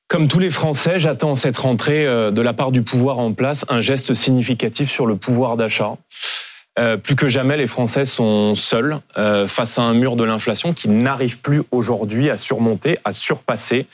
Comme 0.07 0.27
tous 0.27 0.39
les 0.39 0.51
Français, 0.51 0.99
j'attends 0.99 1.35
cette 1.35 1.57
rentrée 1.57 2.05
euh, 2.05 2.29
de 2.29 2.41
la 2.41 2.53
part 2.53 2.71
du 2.71 2.83
pouvoir 2.83 3.19
en 3.19 3.33
place 3.33 3.65
un 3.69 3.81
geste 3.81 4.13
significatif 4.13 4.89
sur 4.91 5.07
le 5.07 5.15
pouvoir 5.15 5.57
d'achat. 5.57 5.97
Euh, 6.79 6.97
plus 6.97 7.15
que 7.15 7.27
jamais, 7.27 7.57
les 7.57 7.67
Français 7.67 8.05
sont 8.05 8.55
seuls 8.55 8.99
euh, 9.17 9.47
face 9.47 9.77
à 9.77 9.83
un 9.83 9.93
mur 9.93 10.15
de 10.15 10.23
l'inflation 10.23 10.73
qu'ils 10.73 10.97
n'arrivent 10.97 11.39
plus 11.39 11.63
aujourd'hui 11.71 12.29
à 12.29 12.37
surmonter, 12.37 12.97
à 13.05 13.13
surpasser, 13.13 13.87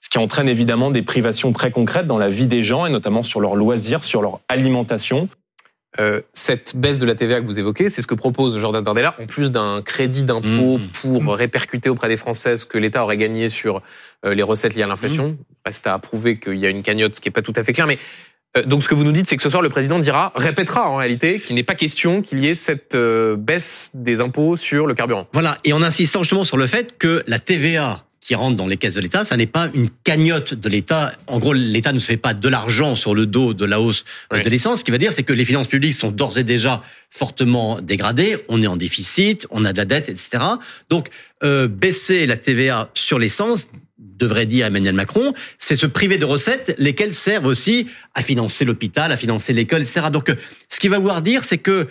ce 0.00 0.08
qui 0.08 0.18
entraîne 0.18 0.48
évidemment 0.48 0.90
des 0.90 1.02
privations 1.02 1.52
très 1.52 1.70
concrètes 1.70 2.06
dans 2.06 2.18
la 2.18 2.28
vie 2.28 2.46
des 2.46 2.62
gens 2.62 2.86
et 2.86 2.90
notamment 2.90 3.22
sur 3.22 3.40
leurs 3.40 3.56
loisirs, 3.56 4.04
sur 4.04 4.20
leur 4.20 4.40
alimentation. 4.48 5.28
Euh, 6.00 6.20
cette 6.32 6.76
baisse 6.76 6.98
de 6.98 7.06
la 7.06 7.14
TVA 7.14 7.40
que 7.40 7.46
vous 7.46 7.58
évoquez, 7.58 7.88
c'est 7.88 8.02
ce 8.02 8.06
que 8.06 8.14
propose 8.14 8.58
Jordan 8.58 8.82
Bardella, 8.82 9.14
en 9.20 9.26
plus 9.26 9.50
d'un 9.52 9.80
crédit 9.82 10.24
d'impôt 10.24 10.78
mmh. 10.78 10.88
pour 11.00 11.36
répercuter 11.36 11.88
auprès 11.88 12.08
des 12.08 12.16
Français 12.16 12.56
ce 12.56 12.66
que 12.66 12.78
l'État 12.78 13.04
aurait 13.04 13.16
gagné 13.16 13.48
sur 13.48 13.80
les 14.24 14.42
recettes 14.42 14.74
liées 14.74 14.82
à 14.82 14.86
l'inflation. 14.86 15.28
Mmh. 15.28 15.36
Reste 15.66 15.86
à 15.86 15.98
prouver 15.98 16.36
qu'il 16.36 16.56
y 16.56 16.66
a 16.66 16.70
une 16.70 16.82
cagnotte, 16.82 17.14
ce 17.14 17.20
qui 17.20 17.28
n'est 17.28 17.32
pas 17.32 17.42
tout 17.42 17.52
à 17.56 17.62
fait 17.62 17.72
clair. 17.72 17.86
Mais 17.86 17.98
euh, 18.56 18.64
donc 18.64 18.82
ce 18.82 18.88
que 18.88 18.94
vous 18.94 19.04
nous 19.04 19.12
dites, 19.12 19.28
c'est 19.28 19.36
que 19.36 19.42
ce 19.42 19.48
soir, 19.48 19.62
le 19.62 19.68
président 19.68 19.98
dira, 19.98 20.32
répétera 20.34 20.88
en 20.88 20.96
réalité, 20.96 21.40
qu'il 21.40 21.56
n'est 21.56 21.62
pas 21.62 21.74
question 21.74 22.22
qu'il 22.22 22.44
y 22.44 22.48
ait 22.48 22.54
cette 22.54 22.94
euh, 22.94 23.36
baisse 23.36 23.90
des 23.94 24.20
impôts 24.20 24.56
sur 24.56 24.86
le 24.86 24.94
carburant. 24.94 25.26
Voilà, 25.32 25.58
et 25.64 25.72
en 25.72 25.82
insistant 25.82 26.22
justement 26.22 26.44
sur 26.44 26.56
le 26.56 26.66
fait 26.66 26.96
que 26.98 27.22
la 27.26 27.38
TVA 27.38 28.04
qui 28.24 28.34
rentre 28.34 28.56
dans 28.56 28.66
les 28.66 28.78
caisses 28.78 28.94
de 28.94 29.02
l'État, 29.02 29.22
ça 29.26 29.36
n'est 29.36 29.46
pas 29.46 29.68
une 29.74 29.90
cagnotte 30.02 30.54
de 30.54 30.68
l'État. 30.70 31.12
En 31.26 31.38
gros, 31.38 31.52
l'État 31.52 31.92
ne 31.92 31.98
se 31.98 32.06
fait 32.06 32.16
pas 32.16 32.32
de 32.32 32.48
l'argent 32.48 32.96
sur 32.96 33.14
le 33.14 33.26
dos 33.26 33.52
de 33.52 33.66
la 33.66 33.82
hausse 33.82 34.06
de 34.32 34.48
l'essence. 34.48 34.78
Ce 34.78 34.84
qui 34.84 34.90
veut 34.90 34.98
dire, 34.98 35.12
c'est 35.12 35.24
que 35.24 35.34
les 35.34 35.44
finances 35.44 35.68
publiques 35.68 35.92
sont 35.92 36.10
d'ores 36.10 36.38
et 36.38 36.42
déjà 36.42 36.82
fortement 37.10 37.82
dégradées. 37.82 38.38
On 38.48 38.62
est 38.62 38.66
en 38.66 38.78
déficit, 38.78 39.46
on 39.50 39.66
a 39.66 39.74
de 39.74 39.78
la 39.78 39.84
dette, 39.84 40.08
etc. 40.08 40.42
Donc, 40.88 41.08
euh, 41.42 41.68
baisser 41.68 42.24
la 42.24 42.38
TVA 42.38 42.90
sur 42.94 43.18
l'essence 43.18 43.68
devrait 43.98 44.46
dire 44.46 44.64
Emmanuel 44.64 44.94
Macron, 44.94 45.34
c'est 45.58 45.74
se 45.74 45.86
priver 45.86 46.16
de 46.16 46.24
recettes, 46.24 46.74
lesquelles 46.78 47.12
servent 47.12 47.46
aussi 47.46 47.88
à 48.14 48.22
financer 48.22 48.64
l'hôpital, 48.64 49.12
à 49.12 49.18
financer 49.18 49.52
l'école, 49.52 49.82
etc. 49.82 50.06
Donc, 50.10 50.30
euh, 50.30 50.34
ce 50.70 50.80
qu'il 50.80 50.88
va 50.88 50.98
vouloir 50.98 51.20
dire, 51.20 51.44
c'est 51.44 51.58
que 51.58 51.88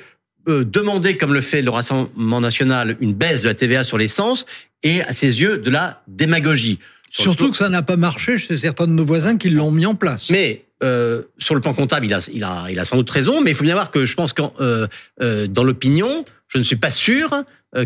euh, 0.50 0.64
demander, 0.66 1.16
comme 1.16 1.34
le 1.34 1.42
fait 1.42 1.62
le 1.62 1.70
Rassemblement 1.70 2.42
national, 2.42 2.98
une 3.02 3.14
baisse 3.14 3.44
de 3.44 3.50
la 3.50 3.54
TVA 3.54 3.84
sur 3.84 4.00
l'essence 4.00 4.48
est, 4.84 5.02
à 5.02 5.14
ses 5.14 5.42
yeux, 5.42 5.58
de 5.58 5.70
la 5.70 6.04
démagogie. 6.08 6.80
Surtout 7.10 7.52
que 7.52 7.58
ça 7.58 7.70
n'a 7.70 7.84
pas 7.84 7.96
marché 7.96 8.38
chez 8.38 8.58
certains 8.58 8.88
de 8.88 8.92
nos 8.92 9.06
voisins 9.06 9.38
qui 9.38 9.50
l'ont 9.50 9.72
mis 9.72 9.86
en 9.86 9.96
place. 9.96 10.30
Mais 10.32 10.66
euh, 10.84 11.22
sur 11.38 11.56
le 11.56 11.62
plan 11.62 11.74
comptable, 11.74 12.06
il 12.06 12.14
a, 12.14 12.20
il, 12.34 12.44
a, 12.44 12.66
il 12.70 12.80
a 12.80 12.86
sans 12.86 12.98
doute 12.98 13.10
raison, 13.10 13.42
mais 13.42 13.52
il 13.52 13.56
faut 13.56 13.64
bien 13.64 13.76
voir 13.76 13.92
que 13.92 14.06
je 14.06 14.16
pense 14.16 14.34
que 14.34 14.42
euh, 14.60 14.88
euh, 15.22 15.48
dans 15.48 15.64
l'opinion, 15.64 16.26
je 16.48 16.58
ne 16.58 16.64
suis 16.64 16.76
pas 16.76 16.92
sûr 16.92 17.44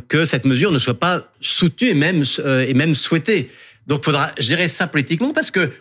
que 0.10 0.25
cette 0.25 0.44
mesure 0.44 0.74
ne 0.74 0.80
soit 0.80 1.00
pas 1.00 1.32
soutenue 1.39 1.92
et 1.92 1.94
même, 1.94 2.24
et 2.68 2.74
même 2.74 2.94
souhaitée. 2.94 3.50
Donc, 3.86 4.00
il 4.01 4.06
faudra 4.06 4.34
gérer 4.38 4.68
ça 4.68 4.86
politiquement 4.86 5.32
parce 5.32 5.50
que, 5.50 5.72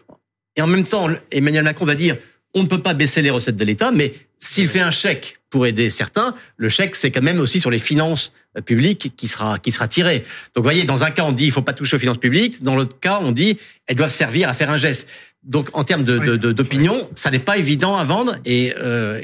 et 0.54 0.62
en 0.62 0.68
même 0.68 0.84
temps, 0.84 1.08
Emmanuel 1.32 1.64
Macron 1.64 1.84
va 1.84 1.96
dire, 1.96 2.16
on 2.54 2.62
ne 2.62 2.68
peut 2.68 2.80
pas 2.80 2.94
baisser 2.94 3.20
les 3.20 3.30
recettes 3.30 3.56
de 3.56 3.64
l'État, 3.64 3.90
mais 3.90 4.14
s'il 4.38 4.68
fait 4.68 4.80
un 4.80 4.92
chèque 4.92 5.40
pour 5.50 5.66
aider 5.66 5.90
certains, 5.90 6.34
le 6.56 6.68
chèque, 6.68 6.94
c'est 6.94 7.10
quand 7.10 7.22
même 7.22 7.40
aussi 7.40 7.58
sur 7.58 7.70
les 7.70 7.80
finances 7.80 8.32
publiques 8.64 9.12
qui 9.16 9.28
sera, 9.28 9.58
qui 9.58 9.72
sera 9.72 9.88
tiré. 9.88 10.20
Donc, 10.54 10.58
vous 10.58 10.62
voyez, 10.62 10.84
dans 10.84 11.04
un 11.04 11.10
cas, 11.10 11.24
on 11.24 11.32
dit, 11.32 11.44
il 11.44 11.52
faut 11.52 11.62
pas 11.62 11.72
toucher 11.72 11.96
aux 11.96 11.98
finances 11.98 12.18
publiques. 12.18 12.62
Dans 12.62 12.76
l'autre 12.76 12.98
cas, 12.98 13.18
on 13.20 13.32
dit, 13.32 13.58
elles 13.86 13.96
doivent 13.96 14.12
servir 14.12 14.48
à 14.48 14.54
faire 14.54 14.70
un 14.70 14.76
geste. 14.76 15.08
Donc, 15.46 15.68
en 15.74 15.84
termes 15.84 16.02
de, 16.02 16.36
d'opinion, 16.36 17.08
ça 17.14 17.30
n'est 17.30 17.38
pas 17.38 17.56
évident 17.56 17.96
à 17.96 18.02
vendre 18.02 18.36
et 18.44 18.74
euh, 18.78 19.20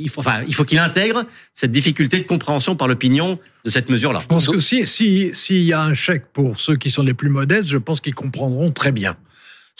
il 0.00 0.08
faut, 0.08 0.20
enfin, 0.20 0.42
il 0.48 0.54
faut 0.54 0.64
qu'il 0.64 0.80
intègre 0.80 1.24
cette 1.54 1.70
difficulté 1.70 2.18
de 2.18 2.24
compréhension 2.24 2.74
par 2.74 2.88
l'opinion 2.88 3.38
de 3.64 3.70
cette 3.70 3.88
mesure-là. 3.88 4.18
Je 4.18 4.26
pense 4.26 4.48
que 4.48 4.58
si 4.58 4.84
s'il 4.84 5.36
si, 5.36 5.64
y 5.64 5.72
a 5.72 5.82
un 5.82 5.94
chèque 5.94 6.24
pour 6.32 6.58
ceux 6.58 6.74
qui 6.74 6.90
sont 6.90 7.04
les 7.04 7.14
plus 7.14 7.28
modestes, 7.28 7.68
je 7.68 7.76
pense 7.76 8.00
qu'ils 8.00 8.16
comprendront 8.16 8.72
très 8.72 8.90
bien. 8.90 9.16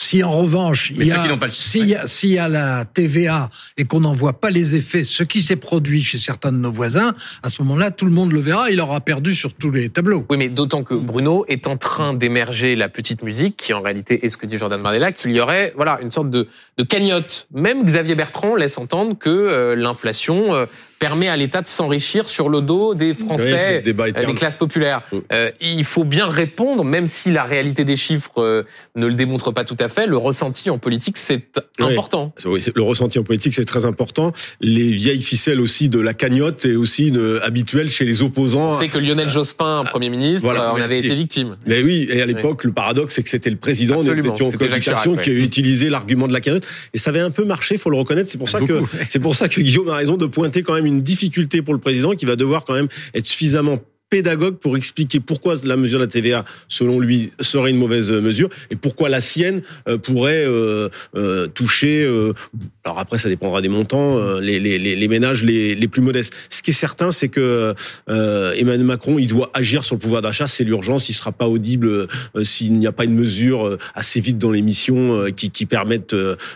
Si 0.03 0.23
en 0.23 0.31
revanche, 0.31 0.91
il 0.97 1.05
y, 1.05 1.11
a, 1.11 1.23
s'il 1.51 1.85
y, 1.85 1.95
a, 1.95 2.05
y 2.23 2.37
a 2.39 2.47
la 2.47 2.85
TVA 2.85 3.51
et 3.77 3.85
qu'on 3.85 3.99
n'en 3.99 4.13
voit 4.13 4.33
pas 4.33 4.49
les 4.49 4.73
effets, 4.73 5.03
ce 5.03 5.21
qui 5.21 5.43
s'est 5.43 5.57
produit 5.57 6.03
chez 6.03 6.17
certains 6.17 6.51
de 6.51 6.57
nos 6.57 6.71
voisins, 6.71 7.13
à 7.43 7.51
ce 7.51 7.61
moment-là, 7.61 7.91
tout 7.91 8.05
le 8.05 8.11
monde 8.11 8.31
le 8.31 8.39
verra, 8.39 8.71
il 8.71 8.81
aura 8.81 8.99
perdu 9.01 9.35
sur 9.35 9.53
tous 9.53 9.69
les 9.69 9.89
tableaux. 9.89 10.25
Oui, 10.31 10.37
mais 10.37 10.49
d'autant 10.49 10.81
que 10.81 10.95
Bruno 10.95 11.45
est 11.47 11.67
en 11.67 11.77
train 11.77 12.15
d'émerger 12.15 12.73
la 12.73 12.89
petite 12.89 13.21
musique, 13.21 13.57
qui 13.57 13.73
en 13.73 13.81
réalité 13.81 14.25
est 14.25 14.29
ce 14.29 14.37
que 14.37 14.47
dit 14.47 14.57
Jordan 14.57 14.81
Bardella, 14.81 15.11
qu'il 15.11 15.31
y 15.31 15.39
aurait 15.39 15.71
voilà 15.75 15.99
une 16.01 16.09
sorte 16.09 16.31
de, 16.31 16.47
de 16.79 16.83
cagnotte. 16.83 17.47
Même 17.53 17.85
Xavier 17.85 18.15
Bertrand 18.15 18.55
laisse 18.55 18.79
entendre 18.79 19.15
que 19.15 19.29
euh, 19.29 19.75
l'inflation 19.75 20.55
euh, 20.55 20.65
permet 21.01 21.29
à 21.29 21.35
l'État 21.35 21.63
de 21.63 21.67
s'enrichir 21.67 22.29
sur 22.29 22.47
le 22.47 22.61
dos 22.61 22.93
des 22.93 23.15
Français, 23.15 23.81
euh, 23.87 24.11
des 24.11 24.33
classes 24.35 24.55
populaires. 24.55 25.01
Euh, 25.33 25.49
il 25.59 25.83
faut 25.83 26.03
bien 26.03 26.27
répondre, 26.27 26.83
même 26.83 27.07
si 27.07 27.31
la 27.31 27.43
réalité 27.43 27.83
des 27.83 27.95
chiffres 27.95 28.37
euh, 28.37 28.63
ne 28.95 29.07
le 29.07 29.15
démontre 29.15 29.51
pas 29.51 29.63
tout 29.63 29.75
à 29.79 29.89
fait, 29.89 30.05
le 30.05 30.17
ressenti 30.17 30.69
en 30.69 30.77
politique, 30.77 31.17
c'est 31.17 31.59
important. 31.79 32.33
Oui, 32.45 32.63
le 32.75 32.83
ressenti 32.83 33.17
en 33.17 33.23
politique, 33.23 33.55
c'est 33.55 33.65
très 33.65 33.85
important. 33.85 34.31
Les 34.61 34.91
vieilles 34.91 35.23
ficelles 35.23 35.59
aussi 35.59 35.89
de 35.89 35.99
la 35.99 36.13
cagnotte 36.13 36.65
est 36.65 36.75
aussi 36.75 37.07
une, 37.07 37.39
habituelle 37.41 37.89
chez 37.89 38.05
les 38.05 38.21
opposants. 38.21 38.69
On 38.69 38.73
sait 38.73 38.89
que 38.89 38.99
Lionel 38.99 39.31
Jospin, 39.31 39.83
Premier 39.85 40.11
ministre, 40.11 40.45
voilà, 40.45 40.71
en 40.71 40.79
avait 40.79 40.99
été 40.99 41.15
victime. 41.15 41.57
Mais 41.65 41.81
oui, 41.81 42.07
et 42.11 42.21
à 42.21 42.27
l'époque, 42.27 42.63
le 42.63 42.73
paradoxe, 42.73 43.15
c'est 43.15 43.23
que 43.23 43.29
c'était 43.29 43.49
le 43.49 43.57
président 43.57 44.03
de 44.03 44.11
en 44.11 45.15
qui 45.17 45.29
a 45.31 45.33
utilisé 45.33 45.89
l'argument 45.89 46.27
de 46.27 46.33
la 46.33 46.41
cagnotte. 46.41 46.67
Et 46.93 46.99
ça 46.99 47.09
avait 47.09 47.19
un 47.19 47.31
peu 47.31 47.43
marché, 47.43 47.79
faut 47.79 47.89
le 47.89 47.97
reconnaître. 47.97 48.29
C'est 48.29 48.37
pour 48.37 48.49
ça 48.49 48.61
que, 48.61 48.83
c'est 49.09 49.19
pour 49.19 49.35
ça 49.35 49.49
que 49.49 49.59
Guillaume 49.59 49.89
a 49.89 49.95
raison 49.95 50.15
de 50.15 50.27
pointer 50.27 50.61
quand 50.61 50.75
même 50.75 50.90
une 50.91 51.01
difficulté 51.01 51.61
pour 51.61 51.73
le 51.73 51.79
président 51.79 52.11
qui 52.11 52.25
va 52.25 52.35
devoir 52.35 52.65
quand 52.65 52.73
même 52.73 52.87
être 53.13 53.25
suffisamment 53.27 53.79
pédagogue 54.11 54.57
pour 54.57 54.77
expliquer 54.77 55.21
pourquoi 55.21 55.55
la 55.63 55.77
mesure 55.77 55.97
de 55.97 56.03
la 56.03 56.11
TVA, 56.11 56.43
selon 56.67 56.99
lui, 56.99 57.31
serait 57.39 57.71
une 57.71 57.77
mauvaise 57.77 58.11
mesure 58.11 58.49
et 58.69 58.75
pourquoi 58.75 59.07
la 59.07 59.21
sienne 59.21 59.61
euh, 59.87 59.97
pourrait 59.97 60.43
euh, 60.45 60.89
euh, 61.15 61.47
toucher. 61.47 62.05
alors 62.83 62.99
après, 62.99 63.17
ça 63.17 63.29
dépendra 63.29 63.61
des 63.61 63.69
montants, 63.69 64.37
les, 64.39 64.59
les, 64.59 64.77
les, 64.77 65.07
ménages 65.07 65.43
les, 65.43 65.75
les, 65.75 65.87
plus 65.87 66.01
modestes. 66.01 66.33
Ce 66.49 66.61
qui 66.61 66.71
est 66.71 66.73
certain, 66.73 67.11
c'est 67.11 67.29
que 67.29 67.73
Emmanuel 68.07 68.83
Macron, 68.83 69.17
il 69.17 69.27
doit 69.27 69.49
agir 69.53 69.85
sur 69.85 69.95
le 69.95 69.99
pouvoir 69.99 70.21
d'achat. 70.21 70.47
C'est 70.47 70.65
l'urgence. 70.65 71.07
Il 71.07 71.13
sera 71.13 71.31
pas 71.31 71.47
audible 71.47 72.07
s'il 72.43 72.73
n'y 72.73 72.87
a 72.87 72.91
pas 72.91 73.05
une 73.05 73.15
mesure 73.15 73.77
assez 73.95 74.19
vite 74.19 74.37
dans 74.37 74.51
l'émission 74.51 75.25
qui, 75.35 75.51
qui 75.51 75.65
permette. 75.65 76.13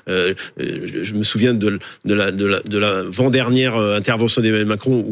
je 0.07 1.13
me 1.13 1.23
souviens 1.23 1.53
de, 1.53 1.79
de 2.03 2.13
la 2.13 2.31
de 2.31 2.45
la, 2.45 2.59
de 2.59 2.77
la 2.77 3.29
dernière 3.29 3.77
intervention 3.77 4.41
d'Emmanuel 4.41 4.67
Macron 4.67 5.05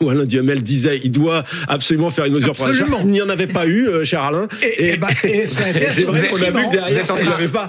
où 0.00 0.08
Alain, 0.10 0.24
Duhamel 0.24 0.62
disait 0.62 1.00
il 1.04 1.12
doit 1.12 1.44
absolument 1.68 1.83
faire 2.10 2.24
une 2.24 2.34
mesure 2.34 2.54
pour 2.54 2.68
Il 2.70 3.06
n'y 3.06 3.22
en 3.22 3.28
avait 3.28 3.46
pas 3.46 3.66
eu, 3.66 3.86
euh, 3.86 4.04
cher 4.04 4.22
Alain. 4.22 4.48
Et, 4.62 4.90
et, 4.90 4.96
bah, 4.96 5.08
et 5.24 5.46
ça 5.46 5.64
a 5.64 5.70
été 5.70 5.90
c'est 5.90 6.04
vrai 6.04 6.28
qu'on 6.28 6.42
a 6.42 6.50
vu 6.50 6.70
derrière, 6.72 7.04
il 7.20 7.26
n'y 7.26 7.32
avait 7.32 7.48
pas. 7.48 7.68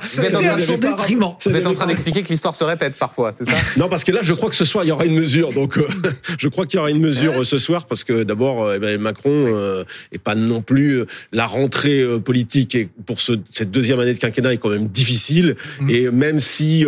Vous 1.45 1.56
êtes 1.56 1.67
en 1.67 1.73
train 1.73 1.88
d'expliquer 1.88 2.23
que 2.23 2.30
l'histoire 2.30 2.56
se 2.56 2.63
répète 2.63 2.95
parfois, 2.95 3.32
c'est 3.32 3.49
ça? 3.49 3.58
Non, 3.78 3.89
parce 3.89 4.04
que 4.04 4.12
là, 4.12 4.19
je 4.21 4.34
crois 4.34 4.49
que 4.49 4.56
ce 4.56 4.65
soir, 4.65 4.84
il 4.84 4.88
y 4.88 4.91
aura 4.91 5.06
une 5.06 5.15
mesure. 5.15 5.51
Donc, 5.54 5.78
euh, 5.78 5.88
je 6.38 6.47
crois 6.47 6.65
qu'il 6.65 6.78
y 6.78 6.80
aura 6.80 6.91
une 6.91 6.99
mesure 6.99 7.41
euh, 7.41 7.43
ce 7.43 7.58
soir, 7.58 7.86
parce 7.86 8.04
que 8.04 8.23
d'abord, 8.23 8.73
eh 8.73 8.80
ben, 8.80 8.99
Macron 8.99 9.30
euh, 9.32 9.84
est 10.12 10.17
pas 10.17 10.36
non 10.36 10.62
plus 10.62 11.04
la 11.32 11.45
rentrée 11.45 12.04
politique 12.23 12.75
et 12.75 12.89
pour 13.06 13.19
ce, 13.19 13.34
cette 13.51 13.71
deuxième 13.71 13.99
année 13.99 14.13
de 14.13 14.19
quinquennat 14.19 14.54
est 14.54 14.58
quand 14.58 14.69
même 14.69 14.88
difficile. 14.88 15.56
Mm. 15.80 15.89
Et 15.89 16.12
même 16.12 16.39
si 16.39 16.86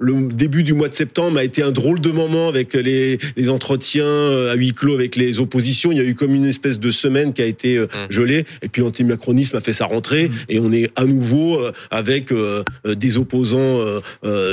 le 0.00 0.28
début 0.32 0.62
du 0.62 0.72
mois 0.72 0.88
de 0.88 0.94
septembre 0.94 1.38
a 1.38 1.44
été 1.44 1.62
un 1.62 1.70
drôle 1.70 2.00
de 2.00 2.10
moment 2.10 2.48
avec 2.48 2.72
les, 2.72 3.18
les 3.36 3.48
entretiens 3.50 4.04
euh, 4.04 4.50
à 4.50 4.54
huis 4.54 4.72
clos 4.72 4.94
avec 4.94 5.14
les 5.14 5.40
oppositions. 5.40 5.92
Il 5.92 5.98
y 5.98 6.00
a 6.00 6.04
eu 6.04 6.14
comme 6.14 6.34
une 6.34 6.46
espèce 6.46 6.80
de 6.80 6.90
semaine 6.90 7.34
qui 7.34 7.42
a 7.42 7.44
été 7.44 7.76
euh, 7.76 7.84
mmh. 7.84 7.88
gelée. 8.08 8.46
Et 8.62 8.68
puis 8.68 8.80
l'antimacronisme 8.80 9.56
a 9.56 9.60
fait 9.60 9.74
sa 9.74 9.84
rentrée. 9.84 10.28
Mmh. 10.28 10.34
Et 10.48 10.58
on 10.58 10.72
est 10.72 10.90
à 10.96 11.04
nouveau 11.04 11.60
euh, 11.60 11.72
avec 11.90 12.32
des 12.84 13.18
opposants, 13.18 13.80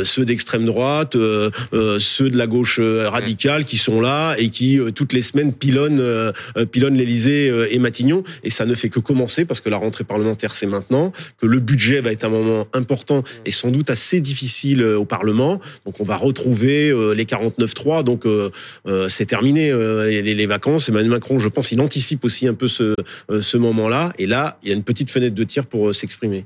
ceux 0.04 0.26
d'extrême 0.26 0.66
droite, 0.66 1.16
ceux 1.16 2.30
de 2.30 2.38
la 2.38 2.48
gauche 2.48 2.80
radicale 2.80 3.64
qui 3.66 3.78
sont 3.78 4.02
là 4.02 4.36
et 4.38 4.50
qui 4.50 4.80
toutes 4.96 5.14
les 5.14 5.22
semaines 5.22 5.54
pilonnent, 5.54 6.34
pilonnent 6.72 6.98
l'Élysée 6.98 7.52
et 7.72 7.80
Matignon. 7.80 8.24
Et 8.44 8.50
ça 8.50 8.66
ne 8.66 8.76
fait 8.76 8.90
que 8.90 9.00
commencer 9.00 9.46
parce 9.46 9.62
que 9.62 9.70
la 9.70 9.78
rentrée 9.78 10.04
parlementaire 10.04 10.56
c'est 10.56 10.66
maintenant, 10.66 11.14
que 11.40 11.46
le 11.46 11.60
budget 11.60 12.02
va 12.02 12.12
être 12.12 12.26
un 12.26 12.30
moment 12.30 12.68
important 12.74 13.24
et 13.46 13.52
sans 13.52 13.70
doute 13.70 13.90
assez 13.90 14.20
difficile 14.20 14.84
au 14.84 15.06
Parlement 15.06 15.37
donc 15.38 16.00
on 16.00 16.04
va 16.04 16.17
retrouver 16.17 16.89
euh, 16.89 17.13
les 17.13 17.26
49-3. 17.26 18.04
Donc 18.04 18.26
euh, 18.26 18.50
euh, 18.88 19.08
c'est 19.08 19.26
terminé 19.26 19.71
les, 19.71 20.47
vacances. 20.47 20.89
Emmanuel 20.89 21.12
Macron, 21.12 21.39
je 21.39 21.50
pense, 21.50 21.71
il 21.71 21.82
anticipe 21.82 22.23
aussi 22.23 22.47
un 22.47 22.54
peu 22.54 22.67
ce, 22.67 22.95
ce 23.39 23.58
moment-là. 23.58 24.13
Et 24.17 24.28
là, 24.28 24.58
il 24.63 24.69
y 24.69 24.71
a 24.71 24.76
une 24.76 24.84
petite 24.84 25.12
fenêtre 25.12 25.36
de 25.36 25.43
tir 25.43 25.65
pour 25.65 25.93
s'exprimer. 25.93 26.36